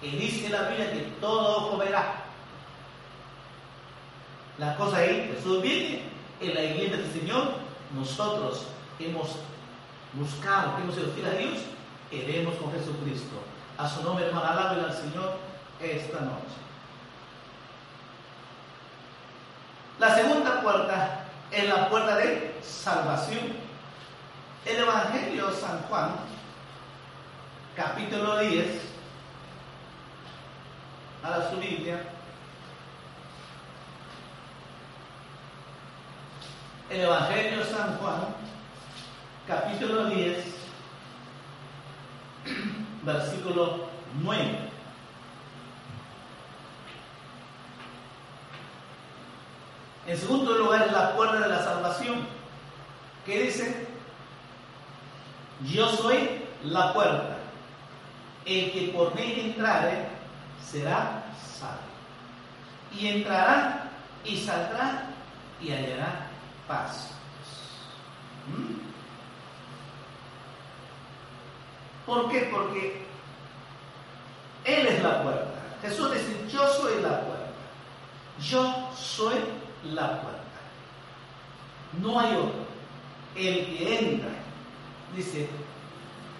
y 0.01 0.09
dice 0.09 0.49
la 0.49 0.63
Biblia 0.63 0.91
que 0.91 1.01
todo 1.21 1.57
ojo 1.57 1.77
verá. 1.77 2.23
La 4.57 4.75
cosa 4.75 4.97
ahí, 4.97 5.31
Jesús 5.35 5.61
viene 5.61 6.01
en 6.41 6.53
la 6.55 6.63
iglesia 6.63 6.97
del 6.97 7.11
Señor, 7.11 7.51
nosotros 7.95 8.67
hemos 8.99 9.37
buscado, 10.13 10.77
hemos 10.79 10.95
sido 10.95 11.11
fieles 11.11 11.33
a 11.33 11.37
Dios, 11.37 11.57
Iremos 12.11 12.55
con 12.55 12.71
Jesucristo. 12.71 13.43
A 13.77 13.87
su 13.87 14.01
nombre, 14.03 14.25
hermana, 14.25 14.51
alábela 14.51 14.87
al 14.87 14.93
Señor 14.93 15.37
esta 15.81 16.21
noche. 16.21 16.57
La 19.99 20.15
segunda 20.15 20.61
puerta 20.61 21.25
es 21.51 21.67
la 21.67 21.89
puerta 21.89 22.15
de 22.17 22.55
salvación. 22.61 23.67
El 24.65 24.77
Evangelio 24.77 25.51
San 25.51 25.81
Juan, 25.83 26.11
capítulo 27.75 28.39
10, 28.39 28.81
a 31.23 31.29
la 31.29 31.49
su 31.49 31.57
Biblia. 31.57 32.01
El 36.89 37.01
Evangelio 37.01 37.65
San 37.65 37.97
Juan, 37.97 38.27
capítulo 39.47 40.05
10, 40.05 40.56
versículo 43.03 43.87
9. 44.23 44.67
En 50.07 50.17
segundo 50.17 50.57
lugar, 50.57 50.89
la 50.91 51.15
puerta 51.15 51.39
de 51.39 51.49
la 51.49 51.63
salvación. 51.63 52.25
¿Qué 53.25 53.43
dice? 53.43 53.87
Yo 55.65 55.89
soy 55.89 56.41
la 56.63 56.93
puerta. 56.93 57.37
El 58.45 58.71
que 58.71 58.93
por 58.95 59.13
mí 59.15 59.33
entrare 59.37 60.07
será 60.63 61.25
salvo. 61.59 61.81
Y 62.97 63.07
entrará 63.07 63.91
y 64.23 64.37
saldrá 64.37 65.09
y 65.61 65.71
hallará 65.71 66.27
paz. 66.67 67.11
¿Mm? 68.47 68.86
¿Por 72.07 72.31
qué? 72.31 72.49
Porque 72.51 73.05
Él 74.63 74.87
es 74.87 75.03
la 75.03 75.21
puerta. 75.21 75.53
Jesús 75.81 76.11
dice, 76.13 76.47
yo 76.49 76.65
soy 76.69 77.01
la 77.01 77.21
puerta. 77.21 77.47
Yo 78.39 78.89
soy 78.95 79.35
la 79.83 80.21
puerta. 80.21 80.41
No 82.01 82.19
hay 82.19 82.33
otro. 82.35 82.65
El 83.35 83.65
que 83.65 83.99
entra, 83.99 84.29
dice, 85.15 85.49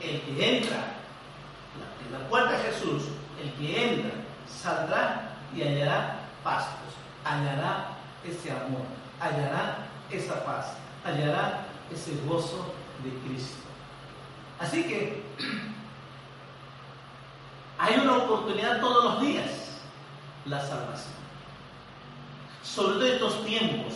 el 0.01 0.21
que 0.21 0.57
entra, 0.57 0.77
la, 0.77 2.17
la 2.17 2.27
puerta 2.29 2.51
de 2.53 2.71
Jesús, 2.71 3.03
el 3.43 3.51
que 3.53 3.91
entra, 3.91 4.11
saldrá 4.49 5.35
y 5.53 5.61
hallará 5.61 6.21
pastos, 6.43 6.93
hallará 7.23 7.89
ese 8.23 8.51
amor, 8.51 8.85
hallará 9.19 9.87
esa 10.09 10.43
paz, 10.45 10.73
hallará 11.03 11.65
ese 11.91 12.15
gozo 12.25 12.73
de 13.03 13.11
Cristo. 13.27 13.66
Así 14.59 14.83
que 14.83 15.23
hay 17.77 17.99
una 17.99 18.17
oportunidad 18.17 18.79
todos 18.79 19.03
los 19.03 19.21
días, 19.21 19.51
la 20.45 20.59
salvación. 20.61 21.17
Sobre 22.63 22.93
todo 22.93 23.05
estos 23.05 23.45
tiempos 23.45 23.93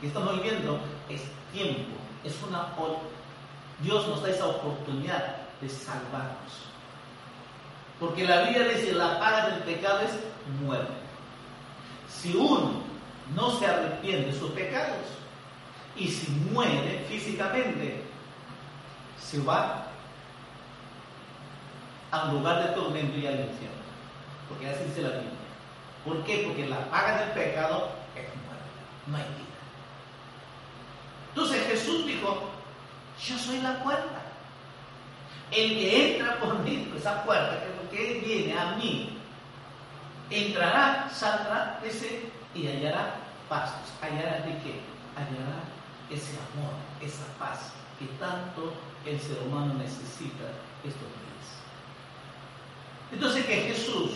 que 0.00 0.08
estamos 0.08 0.36
viviendo, 0.36 0.78
es 1.08 1.22
tiempo, 1.52 1.92
es 2.24 2.34
una 2.46 2.66
Dios 3.80 4.08
nos 4.08 4.22
da 4.22 4.30
esa 4.30 4.46
oportunidad 4.46 5.36
de 5.60 5.68
salvarnos. 5.68 6.66
Porque 8.00 8.26
la 8.26 8.42
Biblia 8.42 8.68
dice, 8.68 8.92
la 8.92 9.18
paga 9.18 9.48
del 9.48 9.60
pecado 9.60 10.00
es 10.00 10.12
muerte. 10.62 10.92
Si 12.08 12.36
uno 12.36 12.82
no 13.34 13.58
se 13.58 13.66
arrepiente 13.66 14.32
de 14.32 14.38
sus 14.38 14.50
pecados 14.50 14.98
y 15.96 16.08
si 16.08 16.30
muere 16.52 17.06
físicamente, 17.08 18.02
se 19.18 19.42
va 19.42 19.85
a 22.10 22.24
un 22.24 22.34
lugar 22.34 22.62
de 22.62 22.74
tormento 22.74 23.16
y 23.18 23.26
al 23.26 23.40
infierno. 23.40 23.76
Porque 24.48 24.68
así 24.68 24.84
dice 24.84 25.02
la 25.02 25.10
Biblia. 25.10 25.30
¿Por 26.04 26.24
qué? 26.24 26.44
Porque 26.46 26.66
la 26.66 26.88
paga 26.88 27.18
del 27.18 27.30
pecado 27.30 27.90
es 28.14 28.24
muerte, 28.46 28.70
no 29.06 29.16
hay 29.16 29.24
vida. 29.24 29.56
Entonces 31.30 31.66
Jesús 31.66 32.06
dijo, 32.06 32.50
yo 33.26 33.38
soy 33.38 33.60
la 33.60 33.82
puerta. 33.82 34.22
El 35.50 35.70
que 35.70 36.14
entra 36.14 36.38
por 36.38 36.58
mí, 36.60 36.92
esa 36.96 37.22
puerta, 37.24 37.60
que 37.90 38.20
viene 38.24 38.58
a 38.58 38.76
mí, 38.76 39.18
entrará, 40.30 41.08
saldrá, 41.12 41.80
ese, 41.84 42.30
y 42.54 42.66
hallará 42.66 43.14
pastos. 43.48 43.92
¿Hallará 44.02 44.38
de 44.40 44.58
qué? 44.58 44.80
Hallará 45.16 45.62
ese 46.10 46.36
amor, 46.54 46.72
esa 47.00 47.24
paz 47.38 47.72
que 47.98 48.06
tanto 48.18 48.72
el 49.04 49.18
ser 49.20 49.38
humano 49.46 49.74
necesita 49.74 50.44
estos 50.84 51.00
días. 51.00 51.25
Entonces 53.12 53.44
que 53.46 53.54
Jesús, 53.54 54.10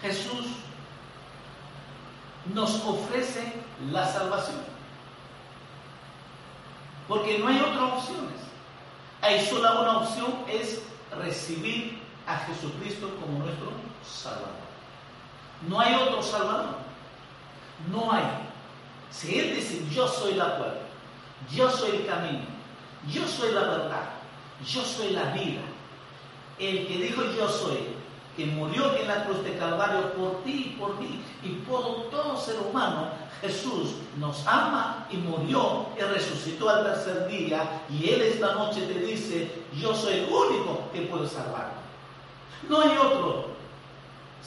Jesús 0.00 0.46
nos 2.54 2.74
ofrece 2.84 3.52
la 3.90 4.06
salvación. 4.06 4.60
Porque 7.08 7.38
no 7.38 7.48
hay 7.48 7.60
otras 7.60 7.92
opciones. 7.98 8.40
Hay 9.20 9.44
solo 9.46 9.82
una 9.82 9.98
opción, 9.98 10.44
es 10.48 10.82
recibir 11.16 12.00
a 12.26 12.38
Jesucristo 12.38 13.14
como 13.20 13.38
nuestro 13.38 13.72
Salvador. 14.04 14.48
No 15.68 15.80
hay 15.80 15.94
otro 15.94 16.22
Salvador. 16.22 16.76
No 17.90 18.12
hay. 18.12 18.24
Si 19.10 19.38
Él 19.38 19.54
dice, 19.56 19.84
yo 19.90 20.08
soy 20.08 20.34
la 20.34 20.56
puerta, 20.56 20.80
yo 21.50 21.70
soy 21.70 21.96
el 21.96 22.06
camino, 22.06 22.44
yo 23.12 23.26
soy 23.28 23.52
la 23.52 23.60
verdad, 23.60 24.10
yo 24.66 24.82
soy 24.82 25.10
la 25.10 25.24
vida. 25.32 25.60
El 26.62 26.86
que 26.86 26.96
dijo 26.96 27.22
yo 27.36 27.48
soy, 27.48 27.78
que 28.36 28.46
murió 28.46 28.96
en 28.96 29.08
la 29.08 29.24
cruz 29.24 29.42
de 29.42 29.58
Calvario 29.58 30.12
por 30.12 30.44
ti 30.44 30.72
y 30.72 30.78
por 30.78 30.96
mí 31.00 31.20
y 31.42 31.48
por 31.68 32.08
todo 32.08 32.36
ser 32.36 32.54
humano, 32.60 33.08
Jesús 33.40 33.94
nos 34.16 34.46
ama 34.46 35.08
y 35.10 35.16
murió 35.16 35.86
y 35.98 36.02
resucitó 36.02 36.70
al 36.70 36.84
tercer 36.84 37.26
día 37.26 37.82
y 37.90 38.10
Él 38.10 38.22
esta 38.22 38.54
noche 38.54 38.82
te 38.82 39.00
dice, 39.00 39.50
yo 39.74 39.92
soy 39.92 40.20
el 40.20 40.32
único 40.32 40.88
que 40.92 41.00
puede 41.02 41.28
salvarte. 41.28 41.74
No 42.68 42.80
hay 42.80 42.96
otro 42.96 43.46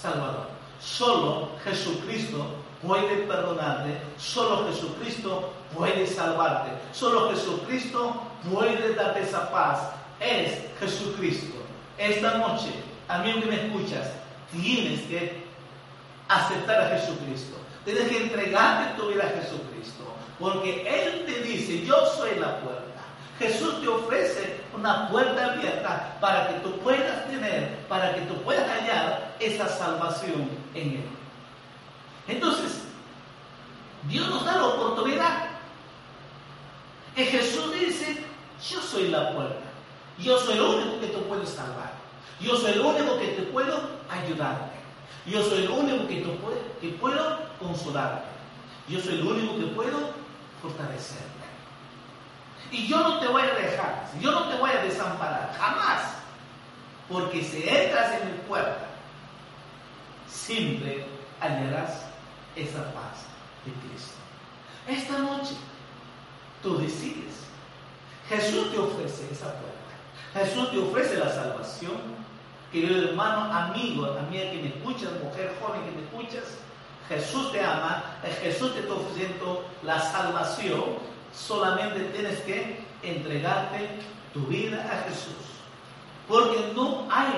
Salvador. 0.01 0.47
Solo 0.80 1.49
Jesucristo 1.65 2.45
puede 2.82 3.23
perdonarte, 3.28 3.99
solo 4.17 4.65
Jesucristo 4.67 5.51
puede 5.75 6.08
salvarte, 6.08 6.71
solo 6.93 7.30
Jesucristo 7.32 8.21
puede 8.49 8.95
darte 8.95 9.23
esa 9.23 9.51
paz. 9.51 9.89
Es 10.21 10.62
Jesucristo. 10.80 11.55
Esta 11.98 12.38
noche, 12.38 12.70
amigo 13.08 13.42
que 13.42 13.48
me 13.48 13.56
escuchas, 13.56 14.12
tienes 14.52 15.02
que 15.02 15.46
aceptar 16.28 16.82
a 16.82 16.98
Jesucristo. 16.98 17.58
Tienes 17.84 18.08
que 18.10 18.24
entregarte 18.24 19.00
tu 19.00 19.10
vida 19.10 19.24
a 19.24 19.42
Jesucristo. 19.42 20.04
Porque 20.40 20.82
Él 20.88 21.26
te 21.26 21.42
dice, 21.44 21.86
yo 21.86 21.96
soy 22.18 22.40
la 22.40 22.60
puerta. 22.60 22.84
Jesús 23.40 23.82
te 23.82 23.88
ofrece 23.88 24.62
una 24.74 25.10
puerta 25.10 25.54
abierta 25.54 26.18
para 26.20 26.48
que 26.48 26.54
tú 26.60 26.78
puedas 26.80 27.28
tener, 27.28 27.78
para 27.88 28.16
que 28.16 28.22
tú 28.22 28.36
puedas 28.44 28.68
hallar 28.68 29.36
esa 29.40 29.68
salvación 29.68 30.50
en 30.74 30.90
Él. 30.90 31.06
Entonces, 32.28 32.82
Dios 34.08 34.30
nos 34.30 34.46
da 34.46 34.56
la 34.56 34.66
oportunidad. 34.66 35.48
Y 37.16 37.24
Jesús 37.24 37.74
dice, 37.74 38.24
yo 38.70 38.82
soy 38.82 39.10
la 39.10 39.34
puerta. 39.34 39.64
Yo 40.19 40.39
soy 40.39 40.56
el 40.56 40.62
único 40.62 40.99
que 40.99 41.08
te 41.08 41.17
puedo 41.17 41.45
salvar. 41.45 41.93
Yo 42.39 42.56
soy 42.58 42.73
el 42.73 42.82
único 42.82 43.17
que 43.17 43.28
te 43.28 43.41
puedo 43.43 43.89
ayudarte. 44.10 44.75
Yo 45.25 45.43
soy 45.43 45.63
el 45.63 45.69
único 45.69 46.08
que, 46.08 46.21
te 46.82 46.89
puedo, 46.99 47.39
consolarte. 47.60 48.25
Yo 48.88 48.99
soy 48.99 49.15
el 49.15 49.28
único 49.28 49.58
que 49.58 49.65
puedo 49.73 50.12
fortalecerte. 50.62 51.25
Y 52.71 52.88
yo 52.88 52.99
no 52.99 53.19
te 53.19 53.28
voy 53.28 53.41
a 53.41 53.54
dejar, 53.54 54.12
yo 54.19 54.32
no 54.32 54.49
te 54.49 54.58
voy 54.58 54.69
a 54.69 54.84
desamparar, 54.84 55.56
jamás. 55.58 56.15
Porque 57.10 57.43
si 57.43 57.67
entras 57.67 58.21
en 58.21 58.32
mi 58.32 58.38
puerta, 58.47 58.88
siempre 60.28 61.06
hallarás 61.39 62.06
esa 62.56 62.84
paz 62.93 63.25
de 63.65 63.71
Cristo. 63.88 64.15
Esta 64.88 65.19
noche, 65.19 65.56
tú 66.62 66.78
decides. 66.78 67.45
Jesús 68.30 68.71
te 68.71 68.78
ofrece 68.78 69.28
esa 69.32 69.51
puerta. 69.54 69.75
Jesús 70.36 70.69
te 70.71 70.78
ofrece 70.78 71.17
la 71.17 71.30
salvación. 71.30 72.15
Querido 72.71 73.10
hermano, 73.10 73.52
amigo, 73.52 74.06
amiga 74.06 74.52
que 74.52 74.62
me 74.62 74.67
escuchas, 74.67 75.10
mujer 75.24 75.56
joven 75.60 75.82
que 75.86 75.91
me 75.91 76.04
escuchas, 76.04 76.58
Jesús 77.08 77.52
te 77.52 77.63
ama, 77.63 78.04
Jesús 78.41 78.74
te 78.74 78.82
está 78.82 78.93
ofreciendo 78.93 79.65
la 79.82 80.00
salvación 80.00 81.15
solamente 81.36 82.00
tienes 82.15 82.39
que 82.41 82.80
entregarte 83.04 83.89
tu 84.34 84.41
vida 84.48 84.82
a 84.84 85.10
Jesús. 85.10 85.34
Porque 86.28 86.71
no 86.74 87.08
hay 87.12 87.34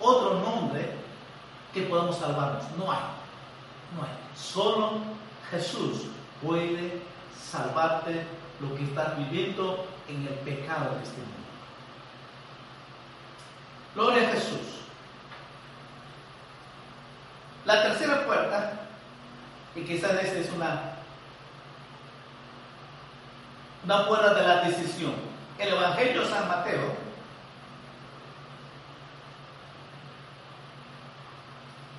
otro 0.00 0.40
nombre 0.40 0.90
que 1.74 1.82
podamos 1.82 2.16
salvarnos. 2.16 2.64
No 2.78 2.90
hay. 2.90 3.00
No 3.96 4.02
hay. 4.04 4.10
Solo 4.34 4.92
Jesús 5.50 6.04
puede 6.42 7.02
salvarte 7.38 8.24
lo 8.60 8.74
que 8.74 8.84
estás 8.84 9.18
viviendo 9.18 9.84
en 10.08 10.26
el 10.26 10.34
pecado 10.40 10.94
de 10.96 11.02
este 11.02 11.18
mundo. 11.18 11.41
Gloria 13.94 14.28
a 14.28 14.32
Jesús. 14.32 14.80
La 17.64 17.82
tercera 17.82 18.26
puerta, 18.26 18.72
y 19.74 19.82
quizás 19.82 20.12
esta 20.12 20.38
es 20.38 20.50
una, 20.50 20.94
una 23.84 24.06
puerta 24.08 24.34
de 24.34 24.46
la 24.46 24.62
decisión. 24.62 25.14
El 25.58 25.74
Evangelio 25.74 26.26
San 26.26 26.48
Mateo 26.48 27.12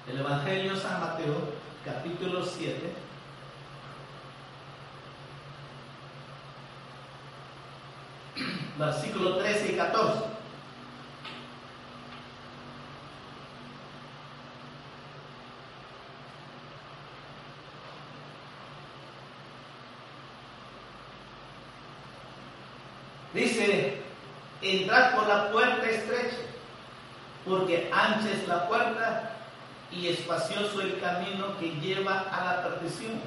El 0.07 0.19
Evangelio 0.19 0.75
San 0.75 0.99
Mateo, 0.99 1.33
capítulo 1.85 2.45
7. 2.45 2.93
Versículo 8.77 9.37
13 9.37 9.71
y 9.71 9.75
14. 9.77 10.42
Dice, 23.33 23.97
entrad 24.61 25.15
por 25.15 25.27
la 25.27 25.51
puerta 25.51 25.89
estrecha, 25.89 26.37
porque 27.45 27.89
ancha 27.91 28.29
es 28.31 28.47
la 28.47 28.67
puerta 28.67 29.31
y 29.91 30.07
espacioso 30.07 30.81
el 30.81 30.99
camino 30.99 31.57
que 31.59 31.71
lleva 31.81 32.25
a 32.31 32.45
la 32.45 32.63
perdición, 32.63 33.19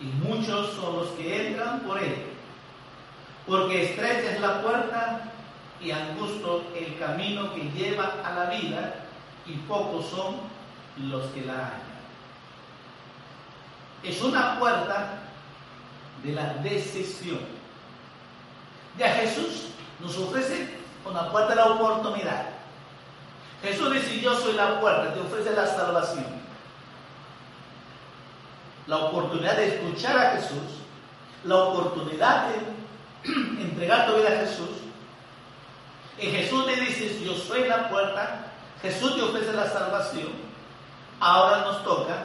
y 0.00 0.06
muchos 0.26 0.72
son 0.72 0.96
los 0.96 1.08
que 1.10 1.48
entran 1.48 1.80
por 1.80 2.02
él. 2.02 2.16
Porque 3.46 3.90
estrecha 3.90 4.32
es 4.32 4.40
la 4.40 4.62
puerta 4.62 5.20
y 5.82 5.90
angusto 5.90 6.64
el 6.74 6.98
camino 6.98 7.54
que 7.54 7.70
lleva 7.70 8.14
a 8.24 8.32
la 8.32 8.44
vida, 8.50 8.94
y 9.46 9.52
pocos 9.68 10.06
son 10.06 10.36
los 11.08 11.26
que 11.32 11.42
la 11.42 11.54
hallan. 11.54 11.90
Es 14.02 14.22
una 14.22 14.58
puerta 14.58 15.18
de 16.22 16.32
la 16.32 16.54
decisión 16.54 17.59
ya 18.98 19.14
Jesús 19.14 19.68
nos 20.00 20.16
ofrece 20.16 20.78
una 21.04 21.30
puerta 21.30 21.50
de 21.50 21.56
la 21.56 21.66
oportunidad. 21.66 22.46
Jesús 23.62 23.92
dice, 23.92 24.20
yo 24.20 24.34
soy 24.36 24.54
la 24.54 24.80
puerta, 24.80 25.12
te 25.12 25.20
ofrece 25.20 25.52
la 25.52 25.66
salvación. 25.66 26.26
La 28.86 28.96
oportunidad 28.96 29.56
de 29.56 29.68
escuchar 29.68 30.16
a 30.16 30.30
Jesús, 30.32 30.82
la 31.44 31.56
oportunidad 31.56 32.48
de 32.48 33.32
entregar 33.62 34.06
tu 34.06 34.16
vida 34.16 34.28
a 34.28 34.46
Jesús. 34.46 34.68
Y 36.18 36.26
Jesús 36.26 36.66
te 36.66 36.80
dice, 36.80 37.22
yo 37.24 37.34
soy 37.34 37.68
la 37.68 37.88
puerta, 37.88 38.46
Jesús 38.82 39.14
te 39.16 39.22
ofrece 39.22 39.52
la 39.52 39.68
salvación. 39.68 40.50
Ahora 41.20 41.58
nos 41.62 41.84
toca, 41.84 42.16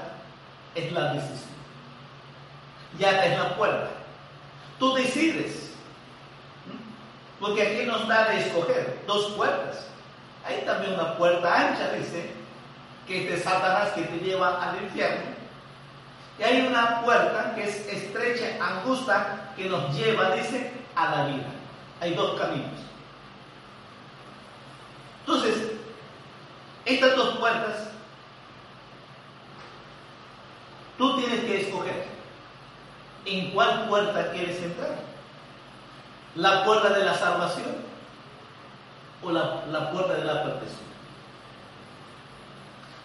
es 0.74 0.92
la 0.94 1.14
decisión. 1.14 1.56
Ya 2.98 3.26
es 3.26 3.38
la 3.38 3.56
puerta. 3.58 3.90
Tú 4.80 4.94
decides 4.94 5.65
porque 7.40 7.62
aquí 7.62 7.86
nos 7.86 8.08
da 8.08 8.30
de 8.30 8.40
escoger 8.40 9.00
dos 9.06 9.34
puertas. 9.34 9.88
Hay 10.46 10.64
también 10.66 10.94
una 10.94 11.18
puerta 11.18 11.70
ancha, 11.70 11.92
dice, 11.92 12.32
que 13.08 13.24
es 13.24 13.32
de 13.32 13.44
Satanás 13.44 13.90
que 13.94 14.04
te 14.04 14.20
lleva 14.20 14.62
al 14.62 14.82
infierno. 14.82 15.36
Y 16.40 16.44
hay 16.44 16.68
una 16.68 17.02
puerta 17.02 17.56
que 17.56 17.64
es 17.64 17.88
estrecha, 17.88 18.58
angusta, 18.62 19.54
que 19.56 19.66
nos 19.66 19.94
lleva, 19.96 20.36
dice, 20.36 20.72
a 20.96 21.16
la 21.16 21.26
vida. 21.28 21.48
Hay 22.02 22.14
dos 22.14 22.40
caminos. 22.40 22.72
Entonces, 25.22 25.72
estas 26.86 27.16
dos 27.16 27.38
puertas, 27.38 27.90
tú 30.98 31.18
tienes 31.18 31.42
que 31.42 31.62
escoger 31.62 32.06
en 33.26 33.52
cuál 33.52 33.88
puerta 33.88 34.32
quieres 34.32 34.62
entrar 34.62 35.15
la 36.36 36.66
puerta 36.66 36.90
de 36.90 37.06
la 37.06 37.16
salvación 37.16 37.76
o 39.24 39.32
la, 39.32 39.92
puerta 39.92 40.14
de 40.14 40.26
la 40.26 40.44
perdición. 40.44 40.86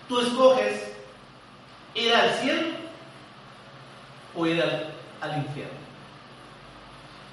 Tú 0.08 0.20
escoges 0.20 0.92
ir 1.94 2.14
al 2.14 2.34
cielo 2.34 2.68
o 4.36 4.46
ir 4.46 4.60
al, 4.60 4.92
al 5.20 5.38
infierno. 5.38 5.78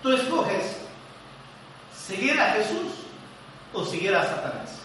Tú 0.04 0.12
escoges 0.14 0.78
seguir 1.94 2.40
a 2.40 2.52
Jesús 2.52 2.94
o 3.74 3.84
seguir 3.84 4.16
a 4.16 4.24
Satanás. 4.24 4.80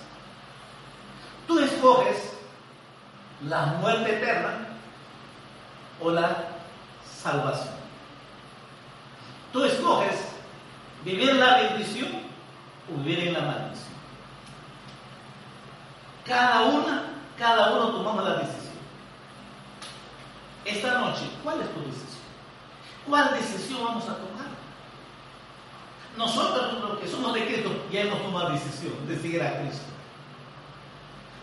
Tú 1.47 1.59
escoges 1.59 2.33
la 3.47 3.67
muerte 3.67 4.17
eterna 4.17 4.69
o 6.01 6.11
la 6.11 6.45
salvación. 7.23 7.75
Tú 9.53 9.65
escoges 9.65 10.32
¿Vivir 11.05 11.35
la 11.35 11.57
bendición 11.57 12.09
o 12.89 13.03
vivir 13.03 13.29
en 13.29 13.33
la 13.35 13.41
maldición? 13.41 13.93
Cada 16.25 16.63
una, 16.63 17.03
cada 17.37 17.73
uno 17.73 17.89
tomamos 17.89 18.25
la 18.25 18.35
decisión. 18.37 18.73
Esta 20.65 20.99
noche, 21.01 21.23
¿cuál 21.43 21.61
es 21.61 21.75
tu 21.75 21.81
decisión? 21.81 22.23
¿Cuál 23.09 23.35
decisión 23.35 23.85
vamos 23.85 24.05
a 24.05 24.15
tomar? 24.15 24.53
Nosotros, 26.17 26.81
los 26.81 26.99
que 27.01 27.09
somos 27.09 27.35
de 27.35 27.47
Cristo, 27.47 27.71
ya 27.91 28.03
hemos 28.03 28.23
tomado 28.23 28.51
decisión 28.51 29.07
de 29.09 29.19
seguir 29.21 29.43
a 29.43 29.59
Cristo. 29.61 29.87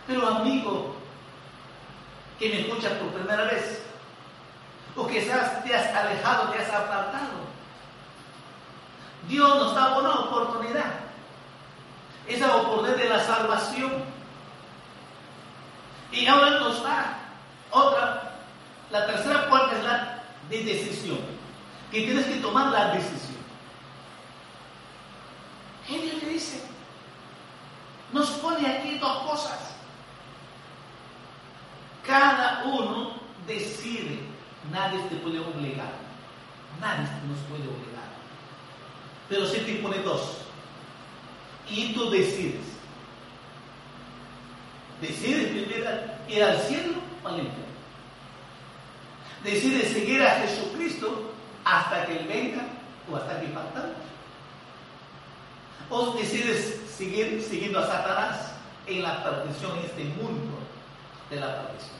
Pero 0.07 0.25
amigo, 0.27 0.95
que 2.37 2.49
me 2.49 2.61
escuchas 2.61 2.93
por 2.93 3.09
primera 3.09 3.43
vez, 3.43 3.83
o 4.95 5.05
que 5.05 5.21
te 5.21 5.33
has 5.33 5.95
alejado, 5.95 6.49
te 6.49 6.59
has 6.59 6.69
apartado, 6.69 7.48
Dios 9.29 9.55
nos 9.57 9.75
da 9.75 9.97
una 9.99 10.13
oportunidad. 10.15 10.91
Esa 12.27 12.55
oportunidad 12.57 12.97
de 12.97 13.09
la 13.09 13.23
salvación. 13.23 14.03
Y 16.11 16.25
ahora 16.25 16.59
nos 16.59 16.83
da 16.83 17.19
otra. 17.69 18.33
La 18.89 19.05
tercera 19.05 19.47
puerta 19.47 19.77
es 19.77 19.83
la 19.83 20.23
de 20.49 20.63
decisión. 20.63 21.19
Que 21.91 22.01
tienes 22.01 22.25
que 22.25 22.37
tomar 22.37 22.71
la 22.71 22.87
decisión. 22.95 23.37
¿Qué 25.87 25.99
Dios 25.99 26.23
le 26.23 26.29
dice? 26.29 26.63
Nos 28.11 28.29
pone 28.31 28.67
aquí 28.67 28.97
dos 28.97 29.29
cosas. 29.29 29.59
Cada 32.05 32.63
uno 32.65 33.13
decide. 33.45 34.27
Nadie 34.71 34.99
te 35.03 35.15
puede 35.17 35.39
obligar. 35.39 35.91
Nadie 36.81 37.05
nos 37.27 37.39
puede 37.47 37.67
obligar 37.67 37.88
pero 39.29 39.45
sí 39.45 39.59
te 39.59 39.75
pone 39.75 39.99
dos. 39.99 40.37
Y 41.69 41.93
tú 41.93 42.09
decides. 42.09 42.65
Decides 44.99 45.55
ir 46.27 46.43
al 46.43 46.59
cielo 46.61 46.95
o 47.23 47.27
al 47.27 47.35
infierno. 47.35 47.69
Decides 49.43 49.93
seguir 49.93 50.21
a 50.23 50.41
Jesucristo 50.41 51.31
hasta 51.63 52.05
que 52.05 52.19
Él 52.19 52.27
venga 52.27 52.63
o 53.09 53.15
hasta 53.15 53.39
que 53.39 53.47
partamos. 53.47 53.95
O 55.89 56.11
decides 56.17 56.81
seguir 56.97 57.41
siguiendo 57.41 57.79
a 57.79 57.87
Satanás 57.87 58.51
en 58.87 59.03
la 59.03 59.23
perdición, 59.23 59.77
en 59.77 59.85
este 59.85 60.03
mundo 60.03 60.57
de 61.29 61.39
la 61.39 61.61
perdición. 61.61 61.99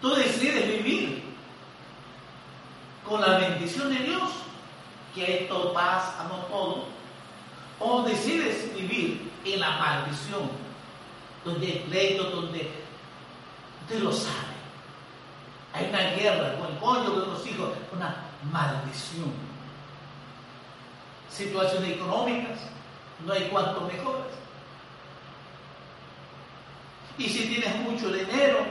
Tú 0.00 0.14
decides 0.14 0.66
vivir 0.66 1.24
con 3.06 3.20
la 3.20 3.38
bendición 3.38 3.92
de 3.92 4.04
Dios 4.04 4.30
quieto, 5.14 5.72
paz, 5.72 6.14
amor, 6.20 6.46
todo, 6.48 6.84
o 7.78 8.02
decides 8.02 8.74
vivir 8.74 9.30
en 9.44 9.60
la 9.60 9.70
maldición, 9.78 10.50
donde 11.44 11.66
hay 11.66 11.86
pleito, 11.88 12.24
donde 12.24 12.70
usted 13.82 14.00
lo 14.00 14.12
sabe. 14.12 14.50
Hay 15.72 15.88
una 15.88 16.02
guerra 16.10 16.56
con 16.58 16.66
el 16.66 16.78
pollo 16.78 17.20
de 17.20 17.26
los 17.26 17.46
hijos, 17.46 17.70
una 17.92 18.16
maldición. 18.50 19.32
Situaciones 21.30 21.92
económicas, 21.92 22.58
no 23.24 23.32
hay 23.32 23.44
cuanto 23.44 23.82
mejoras. 23.82 24.26
Y 27.16 27.28
si 27.28 27.46
tienes 27.46 27.76
mucho 27.80 28.10
dinero, 28.10 28.66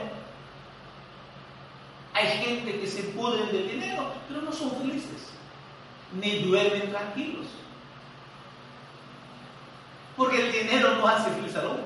hay 2.12 2.26
gente 2.44 2.80
que 2.80 2.86
se 2.86 3.02
pudre 3.04 3.46
del 3.46 3.70
dinero, 3.70 4.12
pero 4.28 4.42
no 4.42 4.52
son 4.52 4.72
felices 4.72 5.29
ni 6.12 6.42
duermen 6.42 6.90
tranquilos. 6.90 7.46
Porque 10.16 10.46
el 10.46 10.52
dinero 10.52 10.96
no 10.96 11.06
hace 11.06 11.30
feliz 11.30 11.54
al 11.56 11.66
hombre. 11.66 11.84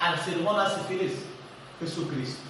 Al 0.00 0.18
ser 0.24 0.38
humano 0.38 0.60
hace 0.60 0.80
feliz 0.84 1.12
Jesucristo. 1.80 2.42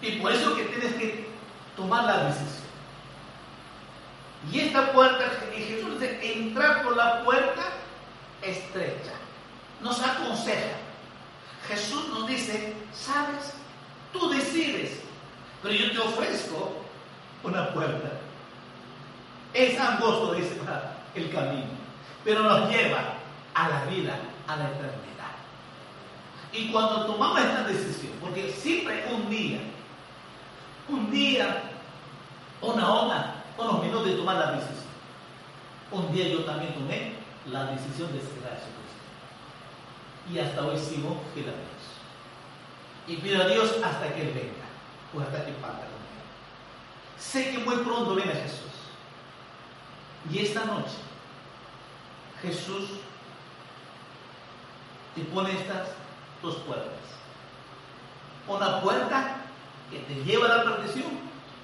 Y 0.00 0.12
por 0.12 0.32
eso 0.32 0.56
que 0.56 0.64
tienes 0.64 0.94
que 0.94 1.28
tomar 1.76 2.04
la 2.04 2.24
decisión. 2.24 2.62
Y 4.50 4.60
esta 4.60 4.92
puerta, 4.92 5.24
Jesús 5.54 6.00
dice, 6.00 6.18
entrar 6.22 6.82
por 6.82 6.96
la 6.96 7.22
puerta 7.24 7.62
estrecha. 8.42 9.12
Nos 9.80 10.02
aconseja. 10.02 10.76
Jesús 11.68 12.08
nos 12.08 12.26
dice, 12.26 12.74
sabes, 12.92 13.54
tú 14.12 14.28
decides, 14.30 14.98
pero 15.62 15.74
yo 15.74 15.92
te 15.92 15.98
ofrezco 15.98 16.81
una 17.42 17.72
puerta. 17.72 18.10
Es 19.54 19.78
angosto, 19.78 20.34
dice 20.34 20.58
el 21.14 21.30
camino, 21.30 21.66
pero 22.24 22.42
nos 22.42 22.70
lleva 22.70 23.14
a 23.54 23.68
la 23.68 23.84
vida, 23.84 24.16
a 24.48 24.56
la 24.56 24.64
eternidad. 24.64 25.02
Y 26.52 26.70
cuando 26.70 27.06
tomamos 27.06 27.40
esta 27.40 27.64
decisión, 27.64 28.12
porque 28.20 28.50
siempre 28.50 29.04
un 29.12 29.28
día, 29.28 29.60
un 30.88 31.10
día, 31.10 31.62
una 32.60 32.90
hora, 32.90 33.34
unos 33.58 33.82
minutos 33.82 34.06
de 34.06 34.16
tomar 34.16 34.36
la 34.36 34.52
decisión. 34.52 34.92
Un 35.90 36.12
día 36.12 36.28
yo 36.28 36.44
también 36.44 36.74
tomé 36.74 37.12
la 37.50 37.64
decisión 37.66 38.10
de 38.12 38.20
seguir 38.20 38.44
a 38.46 38.56
Jesucristo. 38.56 38.72
Y 40.32 40.38
hasta 40.38 40.64
hoy 40.64 40.78
sigo 40.78 41.20
fiel 41.34 41.48
a 41.48 41.52
Dios. 41.52 41.82
Y 43.06 43.16
pido 43.16 43.42
a 43.42 43.48
Dios 43.48 43.76
hasta 43.84 44.14
que 44.14 44.22
Él 44.22 44.32
venga, 44.32 44.64
o 45.14 45.20
hasta 45.20 45.44
que 45.44 45.52
parta. 45.52 45.91
Sé 47.18 47.50
que 47.50 47.58
muy 47.58 47.76
pronto 47.76 48.14
viene 48.14 48.32
Jesús. 48.32 48.72
Y 50.30 50.38
esta 50.38 50.64
noche, 50.64 50.96
Jesús 52.42 52.90
te 55.14 55.22
pone 55.22 55.52
estas 55.52 55.88
dos 56.42 56.56
puertas. 56.56 56.90
Una 58.48 58.80
puerta 58.80 59.36
que 59.90 59.98
te 60.00 60.24
lleva 60.24 60.46
a 60.46 60.56
la 60.56 60.64
perdición 60.64 61.10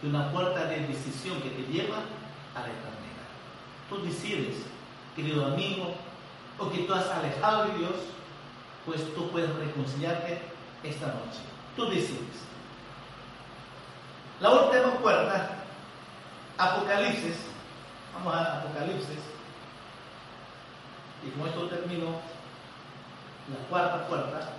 y 0.03 0.07
una 0.07 0.31
puerta 0.31 0.65
de 0.67 0.87
decisión 0.87 1.41
que 1.41 1.51
te 1.51 1.63
lleva 1.73 1.97
a 2.55 2.61
la 2.61 2.67
eternidad. 2.67 2.99
Tú 3.89 4.03
decides, 4.03 4.57
querido 5.17 5.47
amigo, 5.47 5.95
o 6.59 6.71
que 6.71 6.79
tú 6.79 6.93
has 6.93 7.09
alejado 7.09 7.67
de 7.67 7.79
Dios, 7.79 7.95
pues 8.85 9.15
tú 9.15 9.31
puedes 9.31 9.55
reconciliarte 9.55 10.43
esta 10.83 11.07
noche. 11.07 11.41
Tú 11.77 11.87
decides. 11.87 12.48
La 14.41 14.51
última 14.51 14.93
puerta, 15.01 15.51
Apocalipsis, 16.57 17.37
vamos 18.15 18.35
a 18.35 18.59
Apocalipsis, 18.59 19.19
y 21.25 21.31
con 21.31 21.49
esto 21.49 21.67
termino 21.69 22.21
la 23.49 23.69
cuarta 23.69 24.07
puerta. 24.07 24.53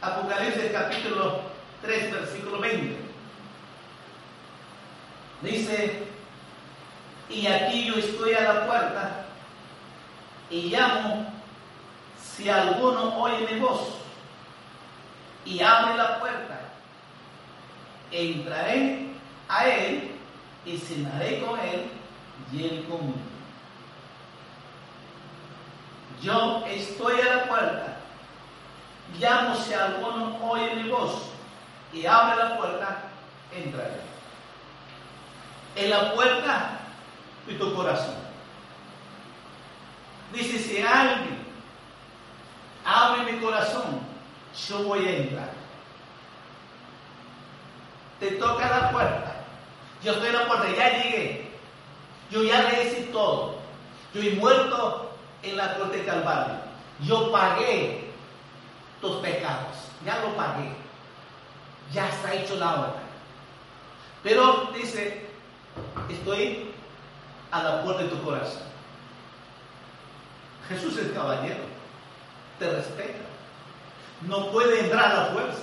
Apocalipsis 0.00 0.70
capítulo 0.70 1.40
3, 1.82 2.12
versículo 2.12 2.60
20. 2.60 2.98
Dice, 5.42 6.06
y 7.28 7.46
aquí 7.48 7.86
yo 7.86 7.94
estoy 7.96 8.34
a 8.34 8.54
la 8.54 8.66
puerta 8.66 9.26
y 10.50 10.70
llamo 10.70 11.33
si 12.36 12.48
alguno 12.48 13.16
oye 13.20 13.46
mi 13.50 13.60
voz 13.60 13.80
y 15.44 15.62
abre 15.62 15.96
la 15.96 16.18
puerta, 16.18 16.60
entraré 18.10 19.10
a 19.48 19.68
él 19.68 20.10
y 20.64 20.78
cenaré 20.78 21.44
con 21.44 21.58
él 21.60 21.90
y 22.52 22.64
él 22.64 22.86
conmigo. 22.88 23.18
Yo 26.22 26.64
estoy 26.66 27.20
a 27.20 27.36
la 27.36 27.44
puerta, 27.44 27.96
llamo 29.18 29.56
si 29.56 29.74
alguno 29.74 30.38
oye 30.48 30.74
mi 30.76 30.88
voz 30.88 31.30
y 31.92 32.06
abre 32.06 32.36
la 32.36 32.56
puerta, 32.56 33.02
entraré. 33.54 34.00
En 35.76 35.90
la 35.90 36.14
puerta 36.14 36.80
de 37.46 37.54
tu 37.54 37.74
corazón. 37.74 38.14
Dice, 40.32 40.58
si 40.58 40.80
alguien 40.80 41.33
abre 42.94 43.32
mi 43.32 43.40
corazón, 43.40 44.00
yo 44.68 44.82
voy 44.84 45.06
a 45.06 45.16
entrar. 45.16 45.50
Te 48.20 48.30
toca 48.32 48.68
la 48.68 48.90
puerta. 48.92 49.36
Yo 50.02 50.12
estoy 50.12 50.28
en 50.28 50.34
la 50.34 50.46
puerta, 50.46 50.66
ya 50.76 51.02
llegué. 51.02 51.50
Yo 52.30 52.42
ya 52.42 52.62
le 52.62 52.84
hice 52.84 53.02
todo. 53.12 53.56
Yo 54.12 54.22
he 54.22 54.30
muerto 54.32 55.10
en 55.42 55.56
la 55.56 55.74
cruz 55.74 55.90
de 55.92 56.04
Calvario. 56.04 56.54
Yo 57.00 57.32
pagué 57.32 58.12
tus 59.00 59.16
pecados. 59.16 59.76
Ya 60.04 60.20
lo 60.20 60.36
pagué. 60.36 60.72
Ya 61.92 62.08
está 62.08 62.34
hecho 62.34 62.56
la 62.56 62.74
obra. 62.74 62.94
Pero 64.22 64.70
dice, 64.74 65.26
estoy 66.08 66.70
a 67.50 67.62
la 67.62 67.82
puerta 67.82 68.02
de 68.04 68.08
tu 68.08 68.22
corazón. 68.22 68.62
Jesús 70.68 70.96
es 70.96 71.12
caballero, 71.12 71.64
te 72.58 72.70
respeta. 72.70 73.24
No 74.22 74.50
puede 74.50 74.80
entrar 74.80 75.12
a 75.12 75.14
la 75.14 75.24
fuerza. 75.26 75.62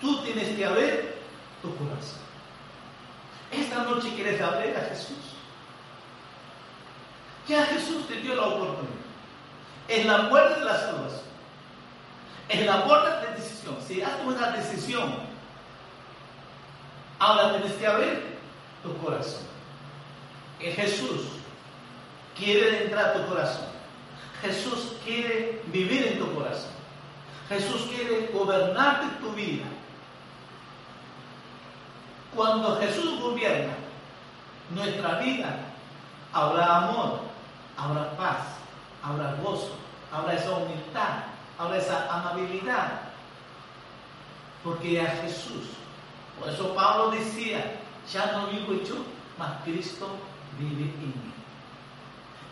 Tú 0.00 0.22
tienes 0.22 0.56
que 0.56 0.64
abrir 0.64 1.14
tu 1.62 1.74
corazón. 1.76 2.20
Esta 3.50 3.82
noche 3.84 4.14
quieres 4.14 4.40
abrir 4.40 4.76
a 4.76 4.80
Jesús. 4.80 5.16
Ya 7.48 7.64
Jesús 7.66 8.06
te 8.08 8.16
dio 8.16 8.34
la 8.34 8.42
oportunidad. 8.42 8.94
En 9.88 10.06
la 10.06 10.28
puerta 10.28 10.58
de 10.58 10.64
la 10.64 10.78
salvación. 10.78 11.26
En 12.48 12.66
la 12.66 12.84
puerta 12.84 13.20
de 13.20 13.36
decisión. 13.36 13.76
Si 13.86 14.02
has 14.02 14.12
una 14.24 14.50
decisión, 14.50 15.14
ahora 17.18 17.52
tienes 17.52 17.72
que 17.72 17.86
abrir 17.86 18.36
tu 18.82 18.96
corazón. 18.98 19.46
Que 20.58 20.72
Jesús 20.72 21.22
quiere 22.36 22.84
entrar 22.84 23.06
a 23.06 23.12
tu 23.14 23.26
corazón. 23.26 23.75
Jesús 24.42 24.96
quiere 25.04 25.62
vivir 25.66 26.06
en 26.06 26.18
tu 26.18 26.34
corazón. 26.34 26.70
Jesús 27.48 27.82
quiere 27.94 28.30
gobernarte 28.32 29.06
tu 29.20 29.30
vida. 29.32 29.64
Cuando 32.34 32.76
Jesús 32.80 33.20
gobierna 33.20 33.74
nuestra 34.70 35.18
vida, 35.20 35.56
habrá 36.32 36.76
amor, 36.76 37.20
habrá 37.76 38.16
paz, 38.16 38.38
habrá 39.02 39.34
gozo, 39.42 39.74
habrá 40.12 40.34
esa 40.34 40.50
humildad, 40.50 41.24
habrá 41.58 41.78
esa 41.78 42.12
amabilidad. 42.12 43.00
Porque 44.62 45.00
a 45.00 45.06
Jesús, 45.22 45.70
por 46.38 46.48
eso 46.48 46.74
Pablo 46.74 47.10
decía, 47.12 47.78
ya 48.12 48.32
no 48.32 48.48
vivo 48.48 48.82
yo, 48.84 48.96
mas 49.38 49.62
Cristo 49.64 50.08
vive 50.58 50.84
en 50.84 51.08
mí. 51.08 51.35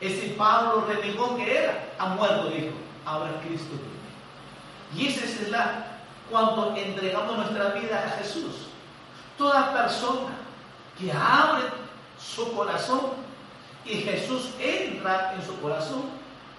Ese 0.04 0.34
Pablo 0.36 0.84
renegó 0.86 1.34
que 1.34 1.58
era, 1.58 1.94
ha 1.98 2.08
muerto, 2.08 2.50
dijo, 2.50 2.74
ahora 3.06 3.40
Cristo 3.40 3.70
vive. 3.72 5.02
Y 5.02 5.08
esa 5.08 5.24
es 5.24 5.48
la, 5.48 5.86
cuando 6.30 6.76
entregamos 6.76 7.38
nuestra 7.38 7.70
vida 7.70 8.04
a 8.04 8.18
Jesús. 8.18 8.66
Toda 9.38 9.72
persona 9.72 10.36
que 10.98 11.10
abre 11.10 11.64
su 12.18 12.52
corazón 12.54 13.00
y 13.86 13.94
Jesús 13.94 14.50
entra 14.60 15.34
en 15.36 15.42
su 15.42 15.58
corazón, 15.62 16.02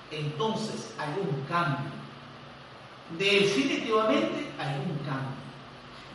entonces 0.09 0.95
hay 0.97 1.13
un 1.21 1.45
cambio. 1.47 1.91
Definitivamente 3.19 4.49
hay 4.57 4.75
un 4.79 4.97
cambio. 5.05 5.35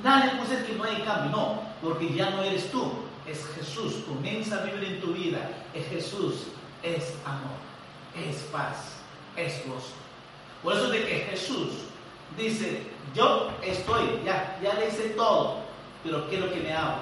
Nadie 0.02 0.30
puede 0.32 0.50
decir 0.50 0.66
que 0.66 0.78
no 0.78 0.82
hay 0.84 1.02
cambio, 1.02 1.30
no, 1.30 1.62
porque 1.80 2.12
ya 2.12 2.30
no 2.30 2.42
eres 2.42 2.72
tú, 2.72 2.90
es 3.24 3.46
Jesús. 3.54 4.02
Comienza 4.08 4.56
a 4.56 4.64
vivir 4.64 4.94
en 4.94 5.00
tu 5.00 5.12
vida. 5.12 5.48
Es 5.72 5.86
Jesús, 5.88 6.46
es 6.82 7.14
amor, 7.24 7.58
es 8.14 8.36
paz, 8.44 8.96
es 9.36 9.66
gozo. 9.66 9.94
Por 10.62 10.74
eso 10.74 10.90
de 10.90 11.04
que 11.04 11.14
Jesús 11.30 11.68
dice, 12.36 12.86
yo 13.14 13.50
estoy, 13.62 14.20
ya, 14.24 14.58
ya 14.62 14.74
le 14.74 14.88
hice 14.88 15.10
todo, 15.10 15.58
pero 16.02 16.28
quiero 16.28 16.52
que 16.52 16.60
me 16.60 16.72
abras. 16.72 17.00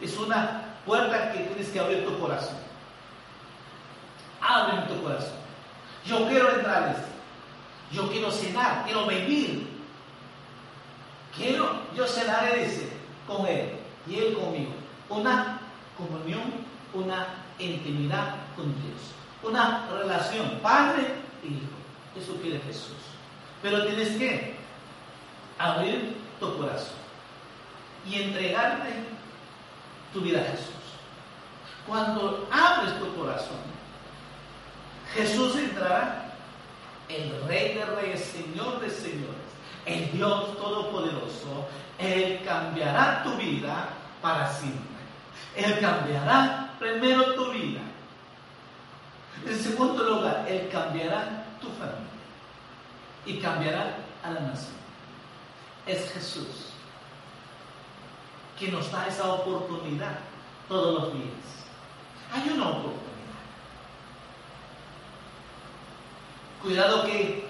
Es 0.00 0.16
una 0.16 0.76
puerta 0.86 1.32
que 1.32 1.40
tienes 1.40 1.68
que 1.68 1.80
abrir 1.80 2.04
tu 2.04 2.18
corazón. 2.18 2.56
Abre 4.40 4.82
tu 4.88 5.02
corazón. 5.02 5.38
Yo 6.06 6.26
quiero 6.28 6.50
entrar. 6.50 7.04
Yo 7.92 8.08
quiero 8.10 8.30
cenar, 8.30 8.84
quiero 8.84 9.06
vivir. 9.06 9.68
Quiero, 11.36 11.82
yo 11.94 12.06
cenaré, 12.06 12.64
dice, 12.64 12.88
con 13.26 13.46
Él 13.46 13.72
y 14.06 14.16
Él 14.16 14.34
conmigo. 14.34 14.72
Una 15.08 15.60
comunión, 15.96 16.42
una 16.94 17.26
intimidad 17.58 18.36
con 18.56 18.66
Dios. 18.66 19.00
Una 19.42 19.88
relación, 19.90 20.58
Padre 20.62 21.06
e 21.42 21.48
Hijo. 21.48 21.80
Eso 22.18 22.34
quiere 22.40 22.60
Jesús. 22.60 22.96
Pero 23.62 23.86
tienes 23.86 24.16
que 24.16 24.56
abrir 25.58 26.16
tu 26.38 26.56
corazón 26.56 26.98
y 28.06 28.22
entregarte 28.22 28.90
tu 30.12 30.20
vida 30.20 30.40
a 30.40 30.44
Jesús. 30.44 30.74
Cuando 31.86 32.48
abres 32.50 32.98
tu 32.98 33.14
corazón, 33.14 33.58
Jesús 35.14 35.56
entrará, 35.56 36.26
el 37.08 37.42
Rey 37.46 37.74
de 37.74 37.84
Reyes, 37.84 38.24
Señor 38.24 38.80
de 38.80 38.90
Señores, 38.90 39.50
el 39.84 40.10
Dios 40.12 40.56
Todopoderoso, 40.56 41.66
Él 41.98 42.40
cambiará 42.44 43.22
tu 43.24 43.34
vida 43.36 43.88
para 44.22 44.48
siempre. 44.52 44.80
Él 45.56 45.80
cambiará 45.80 46.74
primero 46.78 47.34
tu 47.34 47.50
vida. 47.50 47.80
En 49.46 49.58
segundo 49.58 50.02
lugar, 50.04 50.46
Él 50.48 50.68
cambiará 50.70 51.46
tu 51.60 51.68
familia 51.70 52.10
y 53.24 53.38
cambiará 53.38 53.96
a 54.22 54.30
la 54.30 54.40
nación. 54.40 54.74
Es 55.86 56.12
Jesús 56.12 56.70
que 58.58 58.70
nos 58.70 58.90
da 58.92 59.06
esa 59.06 59.32
oportunidad 59.32 60.18
todos 60.68 61.00
los 61.00 61.14
días. 61.14 61.24
Hay 62.32 62.50
una 62.50 62.68
oportunidad. 62.68 63.00
Cuidado 66.62 67.06
que, 67.06 67.48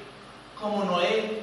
como 0.59 0.85
Noé, 0.85 1.43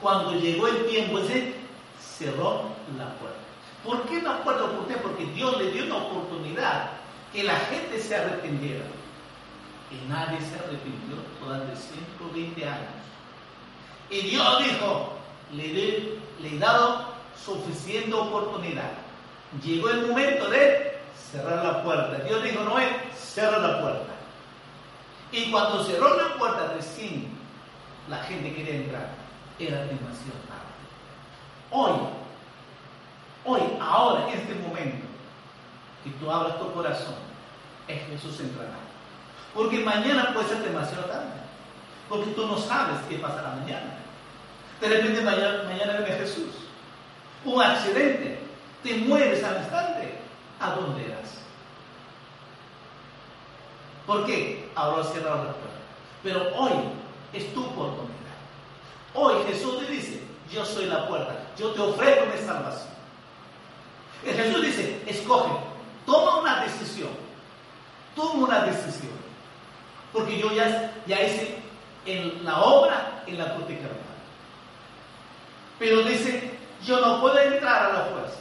Cuando 0.00 0.32
llegó 0.32 0.66
el 0.66 0.86
tiempo 0.86 1.18
ese, 1.18 1.54
cerró 2.00 2.70
la 2.96 3.14
puerta. 3.18 3.38
¿Por 3.84 4.02
qué 4.08 4.22
la 4.22 4.42
puerta? 4.42 4.64
¿Por 4.64 4.88
qué? 4.88 4.94
Porque 4.94 5.26
Dios 5.26 5.58
le 5.58 5.72
dio 5.72 5.84
una 5.84 5.96
oportunidad 5.96 6.92
que 7.34 7.44
la 7.44 7.56
gente 7.56 8.00
se 8.00 8.16
arrepintiera. 8.16 8.84
Y 9.90 10.08
nadie 10.08 10.38
se 10.40 10.54
arrepintió 10.56 11.16
durante 11.42 11.74
120 11.76 12.68
años. 12.68 13.00
Y 14.08 14.20
Dios 14.22 14.64
dijo, 14.64 15.12
le, 15.52 15.72
le 16.40 16.56
he 16.56 16.58
dado 16.58 17.06
suficiente 17.44 18.14
oportunidad. 18.14 18.92
Llegó 19.62 19.90
el 19.90 20.06
momento 20.06 20.48
de 20.48 20.98
cerrar 21.30 21.64
la 21.64 21.82
puerta. 21.82 22.24
Dios 22.24 22.42
dijo, 22.42 22.62
Noé, 22.64 22.88
cierra 23.14 23.58
la 23.58 23.80
puerta. 23.80 24.12
Y 25.32 25.50
cuando 25.50 25.84
cerró 25.84 26.16
la 26.16 26.36
puerta, 26.36 26.72
recién 26.74 27.28
la 28.08 28.18
gente 28.24 28.54
quería 28.54 28.76
entrar. 28.76 29.08
Era 29.58 29.84
demasiado 29.84 30.38
tarde. 30.48 30.70
Hoy, 31.70 31.92
hoy, 33.44 33.60
ahora, 33.80 34.28
en 34.28 34.38
este 34.38 34.54
momento, 34.54 35.06
que 36.02 36.10
tú 36.10 36.30
abras 36.30 36.58
tu 36.58 36.72
corazón, 36.72 37.14
es 37.86 38.02
Jesús 38.08 38.40
entrará. 38.40 38.89
Porque 39.54 39.80
mañana 39.80 40.32
puede 40.32 40.48
ser 40.48 40.58
demasiado 40.62 41.04
tarde. 41.04 41.32
Porque 42.08 42.30
tú 42.32 42.46
no 42.46 42.58
sabes 42.58 42.96
qué 43.08 43.16
pasará 43.16 43.56
mañana. 43.60 43.98
De 44.80 44.88
repente 44.88 45.20
mañana, 45.20 45.64
mañana 45.64 45.98
viene 45.98 46.18
Jesús. 46.18 46.50
Un 47.44 47.62
accidente. 47.62 48.38
Te 48.82 48.96
mueres 48.96 49.42
al 49.44 49.58
instante. 49.58 50.18
¿A 50.60 50.70
dónde 50.72 51.06
eras? 51.06 51.38
¿Por 54.06 54.26
qué? 54.26 54.70
Ahora 54.74 55.04
cerrado 55.04 55.44
la 55.44 55.52
puerta. 55.52 55.78
Pero 56.22 56.54
hoy 56.56 56.72
es 57.32 57.52
tu 57.54 57.64
oportunidad. 57.64 58.10
Hoy 59.14 59.34
Jesús 59.46 59.78
te 59.80 59.92
dice, 59.92 60.22
yo 60.52 60.64
soy 60.64 60.86
la 60.86 61.08
puerta, 61.08 61.34
yo 61.56 61.70
te 61.70 61.80
ofrezco 61.80 62.26
mi 62.26 62.46
salvación. 62.46 62.90
Jesús 64.24 64.62
dice, 64.62 65.02
escoge, 65.06 65.52
toma 66.04 66.40
una 66.40 66.62
decisión, 66.64 67.10
toma 68.14 68.46
una 68.46 68.60
decisión. 68.64 69.12
Porque 70.12 70.38
yo 70.38 70.52
ya, 70.52 70.92
ya 71.06 71.22
hice 71.22 71.62
la 72.42 72.60
obra 72.60 73.22
en 73.26 73.38
la 73.38 73.54
cruz 73.54 73.68
de 73.68 73.78
Pero 75.78 76.02
dice, 76.02 76.58
yo 76.84 77.00
no 77.00 77.20
puedo 77.20 77.38
entrar 77.38 77.90
a 77.90 77.92
la 77.92 78.04
fuerza. 78.06 78.38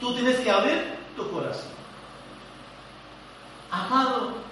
Tú 0.00 0.14
tienes 0.14 0.40
que 0.40 0.50
abrir 0.50 0.96
tu 1.16 1.30
corazón. 1.30 1.78
Amado 3.70 4.48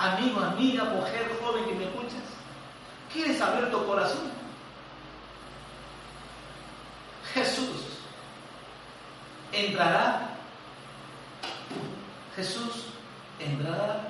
amigo, 0.00 0.40
amiga, 0.40 0.84
mujer, 0.84 1.30
joven 1.42 1.64
que 1.66 1.74
me 1.74 1.84
escuchas, 1.84 2.24
¿quieres 3.12 3.40
abrir 3.40 3.70
tu 3.70 3.86
corazón? 3.86 4.30
Jesús 7.34 7.98
entrará, 9.52 10.30
Jesús 12.34 12.86
entrará 13.38 14.08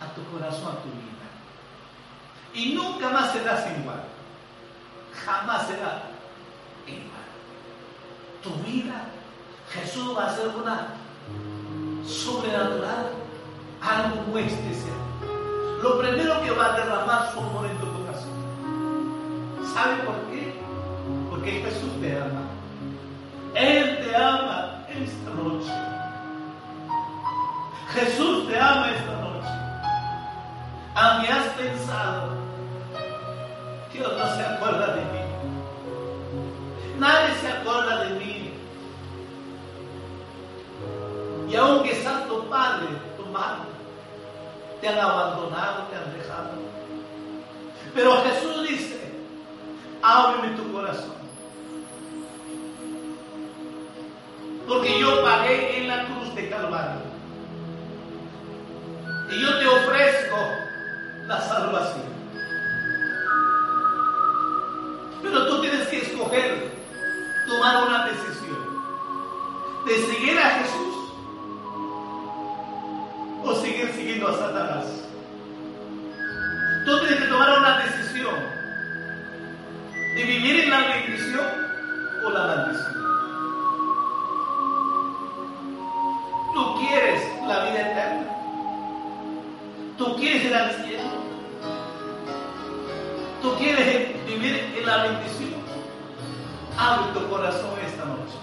a 0.00 0.06
tu 0.14 0.24
corazón, 0.24 0.76
a 0.76 0.82
tu 0.82 0.88
vida. 0.88 1.17
Y 2.54 2.74
nunca 2.74 3.10
más 3.10 3.32
serás 3.32 3.64
igual. 3.78 4.02
Jamás 5.24 5.66
será 5.66 6.02
igual. 6.86 7.28
Tu 8.42 8.50
vida, 8.64 9.04
Jesús 9.70 10.16
va 10.16 10.26
a 10.26 10.36
ser 10.36 10.48
una 10.48 10.88
sobrenatural, 12.06 13.10
algo 13.80 14.22
muy 14.28 14.42
especial. 14.42 14.96
Lo 15.82 15.98
primero 16.00 16.42
que 16.42 16.50
va 16.50 16.74
a 16.74 16.76
derramar 16.76 17.32
su 17.32 17.40
amor 17.40 17.66
en 17.66 17.78
tu 17.78 17.86
corazón. 17.92 18.38
¿Sabe 19.74 19.96
por 20.02 20.16
qué? 20.30 20.54
Porque 21.30 21.50
Jesús 21.62 22.00
te 22.00 22.16
ama. 22.16 22.42
Él 23.54 23.98
te 24.04 24.16
ama 24.16 24.84
esta 24.88 25.30
noche. 25.30 25.72
Jesús 27.94 28.48
te 28.48 28.58
ama 28.58 28.90
esta 28.90 29.12
noche. 29.12 29.27
A 30.94 31.18
mí 31.18 31.26
has 31.28 31.46
pensado, 31.54 32.28
Dios 33.92 34.12
no 34.18 34.36
se 34.36 34.42
acuerda 34.44 34.94
de 34.94 35.02
mí. 35.02 35.18
Nadie 36.98 37.34
se 37.40 37.48
acuerda 37.48 38.04
de 38.04 38.10
mí. 38.18 38.52
Y 41.48 41.56
aunque 41.56 41.94
Santo 42.02 42.44
Padre, 42.50 42.88
tu 43.16 43.24
madre, 43.26 43.68
te 44.80 44.88
han 44.88 44.98
abandonado, 44.98 45.84
te 45.84 45.96
han 45.96 46.12
dejado. 46.18 46.50
Pero 47.94 48.22
Jesús 48.22 48.68
dice, 48.68 49.12
ábreme 50.02 50.56
tu 50.56 50.72
corazón. 50.72 51.16
Porque 54.66 55.00
yo 55.00 55.22
pagué 55.22 55.78
en 55.78 55.88
la 55.88 56.04
cruz 56.04 56.34
de 56.34 56.50
Calvario. 56.50 57.00
Y 59.30 59.40
yo 59.40 59.58
te 59.58 59.66
ofrezco 59.66 60.36
la 61.28 61.40
salvación. 61.42 62.08
Pero 65.22 65.46
tú 65.46 65.60
tienes 65.60 65.86
que 65.88 65.98
escoger, 65.98 66.72
tomar 67.46 67.84
una 67.86 68.06
decisión 68.06 68.82
de 69.86 69.94
seguir 70.06 70.38
a 70.38 70.50
Jesús 70.50 70.94
o 73.44 73.54
seguir 73.56 73.92
siguiendo 73.94 74.28
a 74.28 74.38
Satanás. 74.38 74.86
Tú 76.86 76.98
tienes 77.00 77.18
que 77.18 77.26
tomar 77.26 77.58
una 77.58 77.78
decisión 77.80 78.34
de 80.16 80.24
vivir 80.24 80.64
en 80.64 80.70
la 80.70 80.80
bendición 80.80 81.46
o 82.24 82.30
la 82.30 82.46
maldición. 82.46 82.98
Tú 86.54 86.78
quieres 86.80 87.22
la 87.46 87.64
vida 87.64 87.80
eterna. 87.80 88.38
Tú 89.98 90.16
quieres 90.16 90.44
ir 90.44 90.54
al 90.54 90.70
cielo. 90.70 91.17
Tú 93.42 93.54
quieres 93.56 94.26
vivir 94.26 94.74
en 94.76 94.86
la 94.86 95.02
bendición. 95.04 95.60
Abre 96.76 97.12
tu 97.12 97.28
corazón 97.28 97.70
esta 97.86 98.04
noche. 98.04 98.36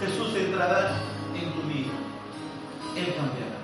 Jesús 0.00 0.34
entrará 0.36 0.90
en 1.34 1.52
tu 1.52 1.62
vida. 1.62 1.92
Él 2.96 3.14
cambiará. 3.14 3.54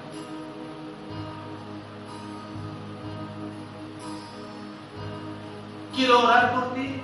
Quiero 5.95 6.21
orar 6.21 6.55
por 6.55 6.75
ti. 6.75 7.03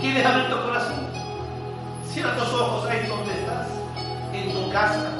¿Quieres 0.00 0.24
abrir 0.24 0.48
tu 0.48 0.62
corazón? 0.62 1.06
Cierra 2.06 2.36
tus 2.36 2.48
ojos 2.48 2.86
ahí 2.86 3.06
donde 3.06 3.32
estás, 3.32 3.68
en 4.32 4.52
tu 4.52 4.70
casa. 4.72 5.12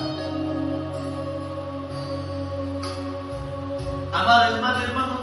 Amada 4.13 4.49
hermana, 4.49 4.85
hermano, 4.85 5.20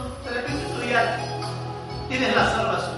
tienes 2.08 2.34
la 2.34 2.50
salvación. 2.50 2.96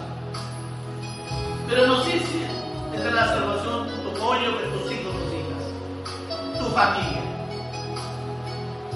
Pero 1.68 1.86
no 1.86 2.04
sé 2.04 2.12
si 2.20 2.46
es 2.94 3.12
la 3.12 3.26
salvación 3.26 3.88
tu 4.02 4.20
cónyuge, 4.20 4.64
tus 4.66 4.92
hijos, 4.92 5.14
tus 5.14 5.32
hijas, 5.34 6.58
tu 6.58 6.64
familia. 6.66 7.22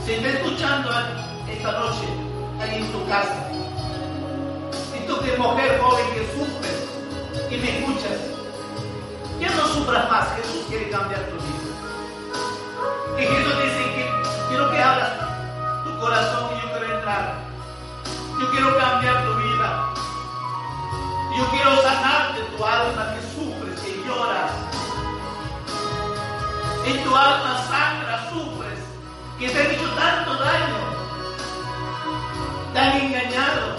Si 0.04 0.12
está 0.12 0.28
escuchando 0.28 0.90
esta 1.50 1.72
noche 1.72 2.06
ahí 2.60 2.82
en 2.82 2.92
tu 2.92 3.04
casa, 3.06 3.48
y 4.96 5.06
tú 5.06 5.20
que 5.24 5.36
mujer 5.38 5.80
joven 5.80 6.06
que 6.14 6.20
sufres 6.34 6.88
y 7.50 7.56
me 7.56 7.78
escuchas, 7.78 8.18
ya 9.40 9.50
no 9.56 9.66
sufras 9.68 10.10
más, 10.10 10.28
Jesús 10.36 10.66
quiere 10.68 10.90
cambiar 10.90 11.20
tu 11.22 11.36
vida. 11.36 11.53
Yo 18.40 18.50
quiero 18.50 18.76
cambiar 18.76 19.24
tu 19.24 19.34
vida. 19.36 19.94
Yo 21.36 21.50
quiero 21.50 21.82
sanarte 21.82 22.40
tu 22.56 22.64
alma 22.64 23.14
que 23.14 23.20
sufres, 23.34 23.80
que 23.80 24.02
lloras. 24.06 24.50
En 26.86 27.04
tu 27.04 27.16
alma 27.16 27.64
sangra, 27.68 28.30
sufres, 28.30 28.78
que 29.38 29.48
te 29.48 29.60
han 29.60 29.70
hecho 29.70 29.88
tanto 29.90 30.34
daño, 30.34 30.78
te 32.72 32.78
han 32.78 33.00
engañado, 33.00 33.76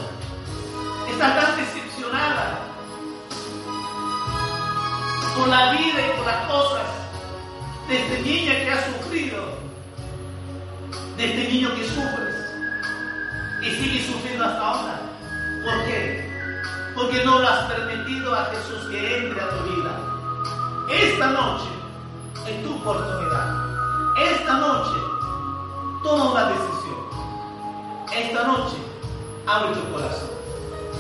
estás 1.10 1.36
tan 1.36 1.58
decepcionada 1.58 2.60
con 5.36 5.50
la 5.50 5.72
vida 5.72 6.08
y 6.08 6.18
con 6.18 6.26
las 6.26 6.48
cosas 6.48 6.88
de 7.88 8.02
este 8.02 8.22
niña 8.22 8.54
que 8.54 8.72
ha 8.72 8.86
sufrido, 8.86 9.60
de 11.18 11.26
este 11.26 11.54
niño 11.54 11.76
que 11.76 11.88
sufres 11.88 12.35
y 13.66 13.72
sigue 13.72 14.06
sufriendo 14.06 14.46
hasta 14.46 14.60
ahora. 14.60 15.02
¿Por 15.64 15.86
qué? 15.86 16.24
Porque 16.94 17.26
no 17.26 17.40
lo 17.40 17.48
has 17.48 17.72
permitido 17.72 18.36
a 18.36 18.46
Jesús 18.46 18.88
que 18.92 19.18
entre 19.18 19.42
a 19.42 19.50
tu 19.50 19.64
vida. 19.64 20.00
Esta 20.92 21.28
noche 21.28 21.66
es 22.48 22.64
tu 22.64 22.76
oportunidad. 22.76 23.66
Esta 24.32 24.54
noche 24.54 25.00
toma 26.04 26.32
una 26.32 26.50
decisión. 26.50 26.96
Esta 28.16 28.44
noche 28.44 28.78
abre 29.48 29.74
tu 29.74 29.92
corazón. 29.92 30.30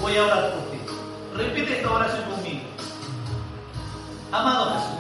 Voy 0.02 0.18
a 0.18 0.24
orar 0.24 0.52
por 0.54 0.64
ti. 0.72 0.80
Repite 1.36 1.78
esta 1.78 1.92
oración 1.92 2.24
conmigo. 2.24 2.62
Amado 4.32 4.72
Jesús, 4.74 5.00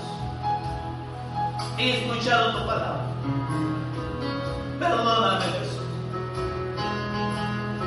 he 1.77 1.97
escuchado 1.97 2.51
tu 2.59 2.67
palabra. 2.67 3.05
Perdóname, 4.79 5.45
Jesús. 5.45 5.74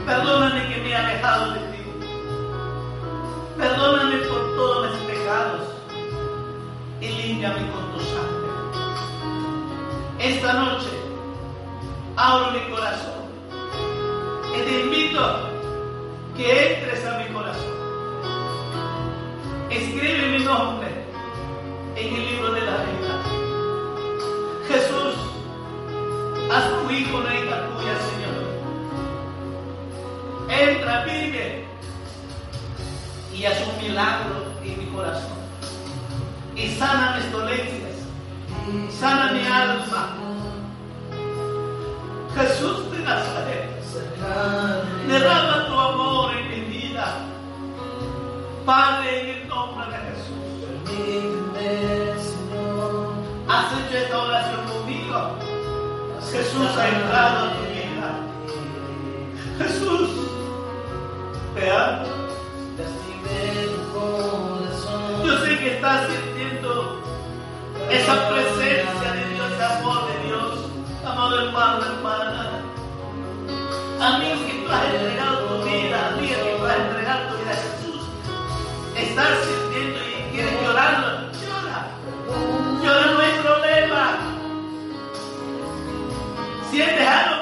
Perdóname 0.09 0.67
que 0.69 0.81
me 0.81 0.89
he 0.89 0.97
alejado 0.97 1.53
de 1.53 1.61
ti. 1.61 1.83
Perdóname 3.59 4.17
por 4.27 4.57
todos 4.57 4.91
mis 4.91 5.03
pecados 5.03 5.61
y 7.03 7.09
límpiame 7.09 7.71
con 7.71 7.93
tu 7.93 8.01
sangre. 8.01 8.49
Esta 10.19 10.55
noche 10.55 10.89
abro 12.17 12.53
mi 12.53 12.61
corazón 12.71 13.29
y 14.57 14.63
te 14.63 14.81
invito 14.81 15.41
que 16.39 16.77
entres 16.77 17.05
a 17.05 17.19
mi 17.19 17.27
corazón. 17.27 17.79
Escribe 19.69 20.39
mi 20.39 20.43
nombre 20.43 20.89
en 21.97 22.15
el 22.15 22.27
libro 22.31 22.53
de 22.53 22.61
la 22.63 22.77
vida. 22.79 23.23
Jesús, 24.69 25.15
haz 26.51 26.65
tu 26.71 26.91
hijo 26.95 27.19
una 27.19 27.35
hija 27.35 27.69
tuya, 27.69 27.95
Señor. 28.11 28.48
Entra, 30.49 31.05
vive 31.05 31.67
y 33.35 33.45
haz 33.45 33.59
un 33.69 33.83
milagro 33.87 34.53
en 34.65 34.79
mi 34.79 34.87
corazón. 34.87 35.39
Y 36.57 36.71
sana 36.77 37.17
mis 37.17 37.31
dolencias, 37.31 37.97
sana 38.99 39.33
mi 39.33 39.47
alma. 39.47 40.15
Jesús 42.35 42.91
de 42.91 42.99
Nazaret, 43.01 43.83
derrama 45.07 45.67
tu 45.67 45.75
amor 45.75 46.37
en 46.37 46.49
mi 46.49 46.61
vida. 46.79 47.17
Padre, 48.65 49.21
en 49.21 49.43
el 49.43 49.49
nombre 49.49 49.87
de 49.87 49.97
Jesús. 49.97 50.49
Has 53.49 53.73
hecho 53.73 53.99
esta 53.99 54.19
oración 54.19 54.61
conmigo. 54.67 55.39
Jesús 56.31 56.77
ha 56.77 56.89
entrado 56.89 57.68
Yo 65.25 65.39
sé 65.41 65.59
que 65.59 65.75
estás 65.75 66.07
sintiendo 66.07 67.03
esa 67.91 68.29
presencia 68.29 69.13
de 69.13 69.25
Dios, 69.35 69.53
ese 69.53 69.65
amor 69.65 70.07
de 70.07 70.27
Dios, 70.29 70.71
amado 71.05 71.41
hermano, 71.41 71.85
hermana. 71.85 72.63
Amigo 74.01 74.47
que 74.47 74.53
tú 74.53 74.71
has 74.71 74.85
entregado 74.95 75.39
tu 75.47 75.65
vida, 75.65 76.09
amiga 76.11 76.37
que 76.37 76.57
tú 76.59 76.65
has 76.65 76.77
entregado 76.77 77.29
tu 77.29 77.39
vida 77.39 77.51
a 77.51 77.57
Jesús, 77.57 78.03
estás 78.97 79.45
sintiendo 79.45 79.99
y 79.99 80.31
quieres 80.31 80.63
llorarlo, 80.63 81.09
llora. 81.33 81.89
Llora 82.85 83.07
no 83.11 83.19
hay 83.19 83.33
problema. 83.43 84.17
Sientes 86.71 87.09
algo 87.09 87.38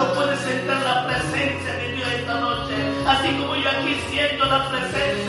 Lo 0.00 0.14
puedes 0.14 0.40
sentir 0.40 0.76
la 0.82 1.06
presencia 1.06 1.74
de 1.74 1.92
Dios 1.92 2.08
esta 2.10 2.40
noche. 2.40 2.74
Así 3.06 3.36
como 3.36 3.54
yo 3.54 3.68
aquí 3.68 4.00
siento 4.08 4.46
la 4.46 4.70
presencia 4.70 5.19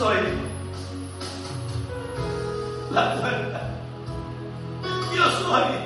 soy 0.00 0.16
la 2.90 3.20
puerta. 3.20 3.60
Yo 5.14 5.24
soy 5.42 5.79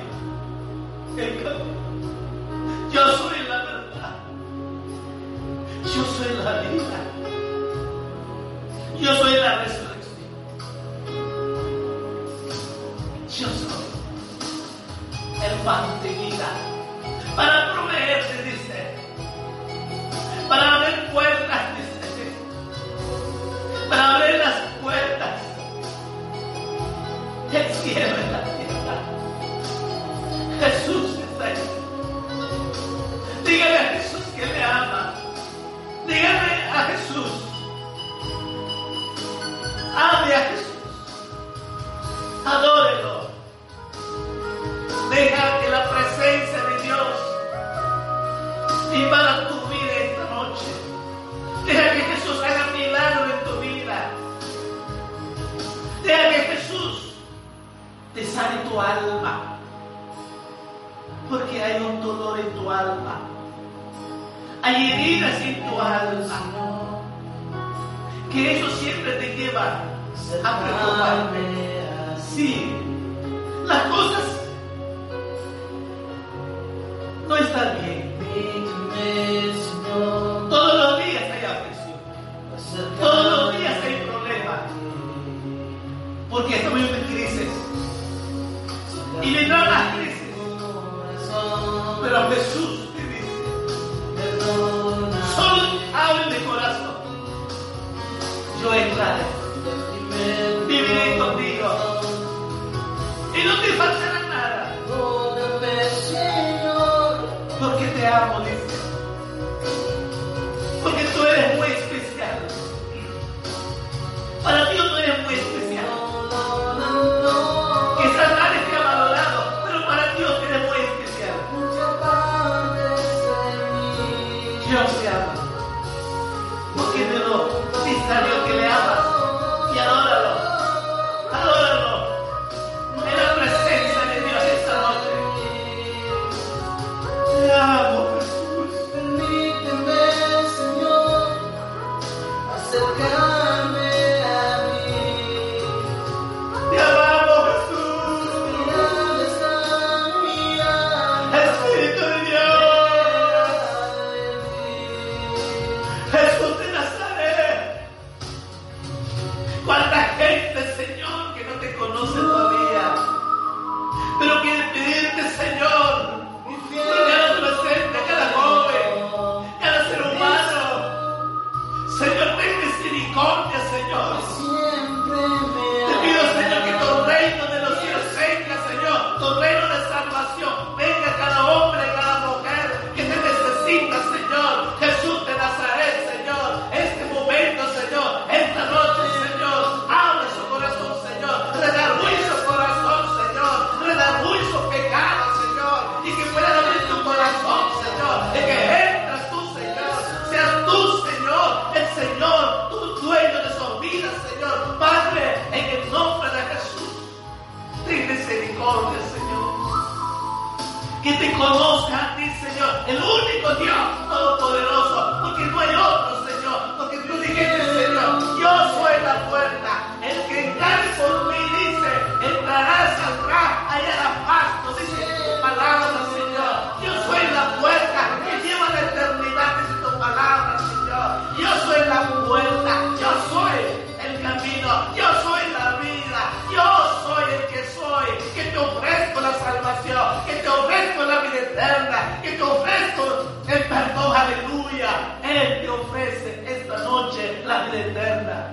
eterna, 241.55 242.21
que 242.21 242.31
te 242.31 242.43
ofrezco 242.43 243.03
el 243.47 243.63
perdón, 243.63 244.15
aleluya. 244.15 244.89
Él 245.23 245.61
te 245.61 245.69
ofrece 245.69 246.43
esta 246.45 246.77
noche 246.79 247.43
la 247.45 247.65
vida 247.65 247.79
eterna. 247.79 248.51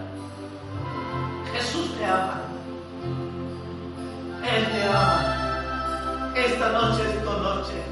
Jesús 1.52 1.96
te 1.96 2.04
ama. 2.04 2.42
Él 4.44 4.66
te 4.70 4.84
ama. 4.84 6.32
Esta 6.36 6.68
noche 6.70 7.02
es 7.02 7.24
tu 7.24 7.30
noche. 7.30 7.82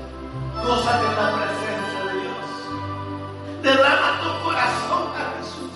Gózate 0.64 1.06
en 1.06 1.16
la 1.16 1.36
presencia 1.36 2.00
de 2.06 2.20
Dios. 2.20 2.46
Derrama 3.62 4.20
tu 4.22 4.44
corazón 4.44 5.04
a 5.16 5.38
Jesús. 5.38 5.74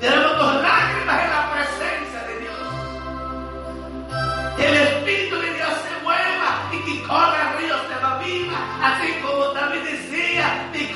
Derrama 0.00 0.38
tus 0.38 0.62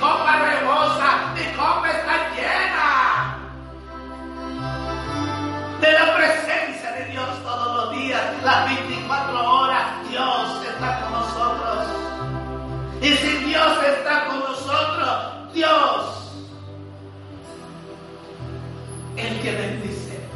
copa 0.01 0.33
rebosa, 0.37 1.35
mi 1.35 1.45
copa 1.53 1.91
está 1.91 2.31
llena 2.35 3.37
de 5.81 5.93
la 5.93 6.17
presencia 6.17 6.91
de 6.93 7.05
Dios 7.13 7.29
todos 7.45 7.77
los 7.77 7.97
días, 7.97 8.23
las 8.43 8.65
24 8.67 9.55
horas. 9.55 9.87
Dios 10.09 10.65
está 10.67 11.01
con 11.03 11.13
nosotros. 11.13 11.87
Y 13.03 13.09
si 13.09 13.37
Dios 13.45 13.73
está 13.85 14.27
con 14.27 14.41
nosotros, 14.41 15.53
Dios, 15.53 16.33
el 19.17 19.41
que 19.43 19.53
bendice, 19.53 20.29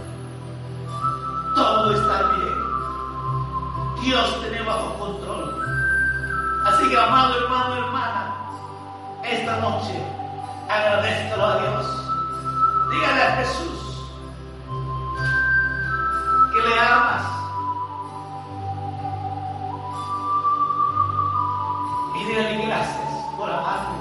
todo 1.54 1.94
está 1.94 2.22
bien. 2.36 2.64
Dios 4.02 4.40
tiene 4.42 4.62
bajo 4.62 4.94
control. 4.98 5.54
Así 6.66 6.88
que, 6.88 6.96
amado 6.98 7.38
hermano, 7.38 7.76
hermana, 7.76 8.33
esta 9.24 9.56
noche, 9.56 9.94
agradezcalo 10.68 11.46
a 11.46 11.58
Dios. 11.58 11.86
Dígale 12.90 13.22
a 13.22 13.36
Jesús 13.36 14.10
que 16.52 16.68
le 16.68 16.80
amas. 16.80 17.22
Y 22.14 22.24
dígale 22.24 22.66
gracias 22.66 23.08
por 23.36 23.50
amarme. 23.50 23.98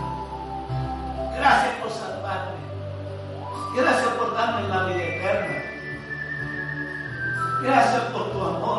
Gracias 1.37 1.73
por 1.81 1.91
salvarme. 1.91 2.63
Gracias 3.75 4.07
por 4.15 4.33
darme 4.35 4.67
la 4.67 4.83
vida 4.83 5.03
eterna. 5.03 5.63
Gracias 7.63 8.01
por 8.11 8.31
tu 8.31 8.41
amor. 8.41 8.72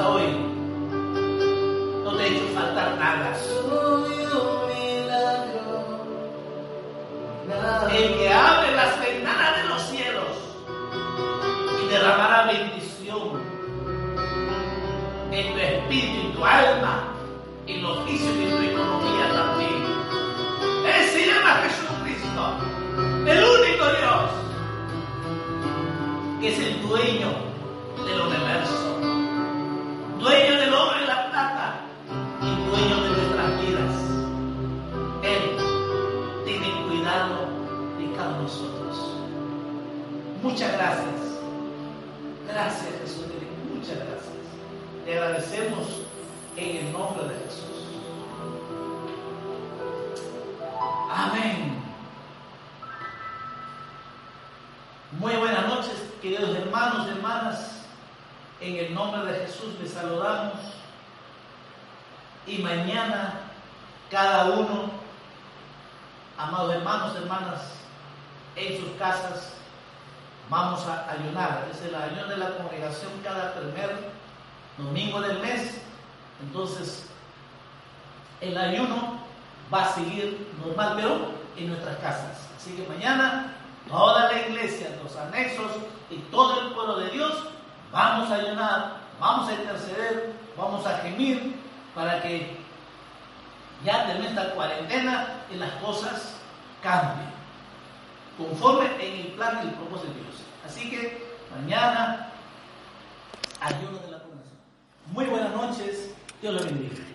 Hasta 0.00 0.08
hoy, 0.08 0.22
no 2.04 2.16
te 2.16 2.22
he 2.22 2.28
hecho 2.28 2.46
faltar 2.54 2.96
nada. 2.98 3.36
El 7.92 8.14
que 8.14 8.32
abre 8.32 8.76
las 8.76 9.00
ventanas 9.00 9.56
de 9.56 9.68
los 9.68 9.82
cielos 9.82 10.56
y 11.82 11.88
derramará 11.88 12.44
bendición 12.44 13.42
en 15.32 15.52
tu 15.52 15.58
espíritu, 15.58 16.20
en 16.20 16.32
tu 16.32 16.44
alma, 16.44 17.09
En 58.70 58.76
el 58.76 58.94
nombre 58.94 59.24
de 59.24 59.46
Jesús 59.46 59.74
les 59.80 59.90
saludamos. 59.92 60.54
Y 62.46 62.58
mañana 62.58 63.40
cada 64.08 64.44
uno, 64.44 64.92
amados 66.38 66.76
hermanos 66.76 67.16
hermanas, 67.16 67.62
en 68.54 68.80
sus 68.80 68.90
casas, 68.96 69.54
vamos 70.48 70.86
a 70.86 71.10
ayunar. 71.10 71.66
Es 71.72 71.82
el 71.82 71.96
ayuno 71.96 72.28
de 72.28 72.36
la 72.36 72.56
congregación 72.58 73.10
cada 73.24 73.54
primer 73.54 74.12
domingo 74.78 75.20
del 75.20 75.40
mes. 75.40 75.80
Entonces, 76.40 77.08
el 78.40 78.56
ayuno 78.56 79.18
va 79.74 79.82
a 79.82 79.92
seguir 79.94 80.48
normal, 80.64 80.92
pero 80.94 81.32
en 81.56 81.70
nuestras 81.70 81.96
casas. 81.98 82.48
Así 82.56 82.76
que 82.76 82.86
mañana 82.86 83.52
toda 83.88 84.32
la 84.32 84.46
iglesia, 84.46 84.96
los 85.02 85.16
anexos 85.16 85.72
y 86.08 86.18
todo 86.30 86.60
el 86.60 86.72
pueblo 86.72 86.98
de 86.98 87.10
Dios, 87.10 87.50
vamos 87.92 88.30
a 88.30 88.34
ayunar, 88.34 88.96
vamos 89.18 89.48
a 89.48 89.54
interceder, 89.54 90.32
vamos 90.56 90.86
a 90.86 90.98
gemir 90.98 91.56
para 91.94 92.22
que 92.22 92.56
ya 93.84 94.06
termine 94.06 94.28
esta 94.28 94.50
cuarentena 94.54 95.26
y 95.50 95.56
las 95.56 95.70
cosas 95.74 96.34
cambien, 96.82 97.30
conforme 98.36 98.86
en 99.04 99.26
el 99.26 99.32
plan 99.32 99.60
y 99.64 99.68
el 99.68 99.74
propósito 99.74 100.12
de 100.12 100.20
Dios. 100.20 100.34
Así 100.66 100.90
que 100.90 101.36
mañana 101.50 102.28
ayuno 103.60 103.98
de 103.98 104.10
la 104.10 104.18
población. 104.18 104.58
Muy 105.12 105.24
buenas 105.26 105.52
noches, 105.52 106.14
Dios 106.40 106.54
lo 106.54 106.64
bendiga. 106.64 107.09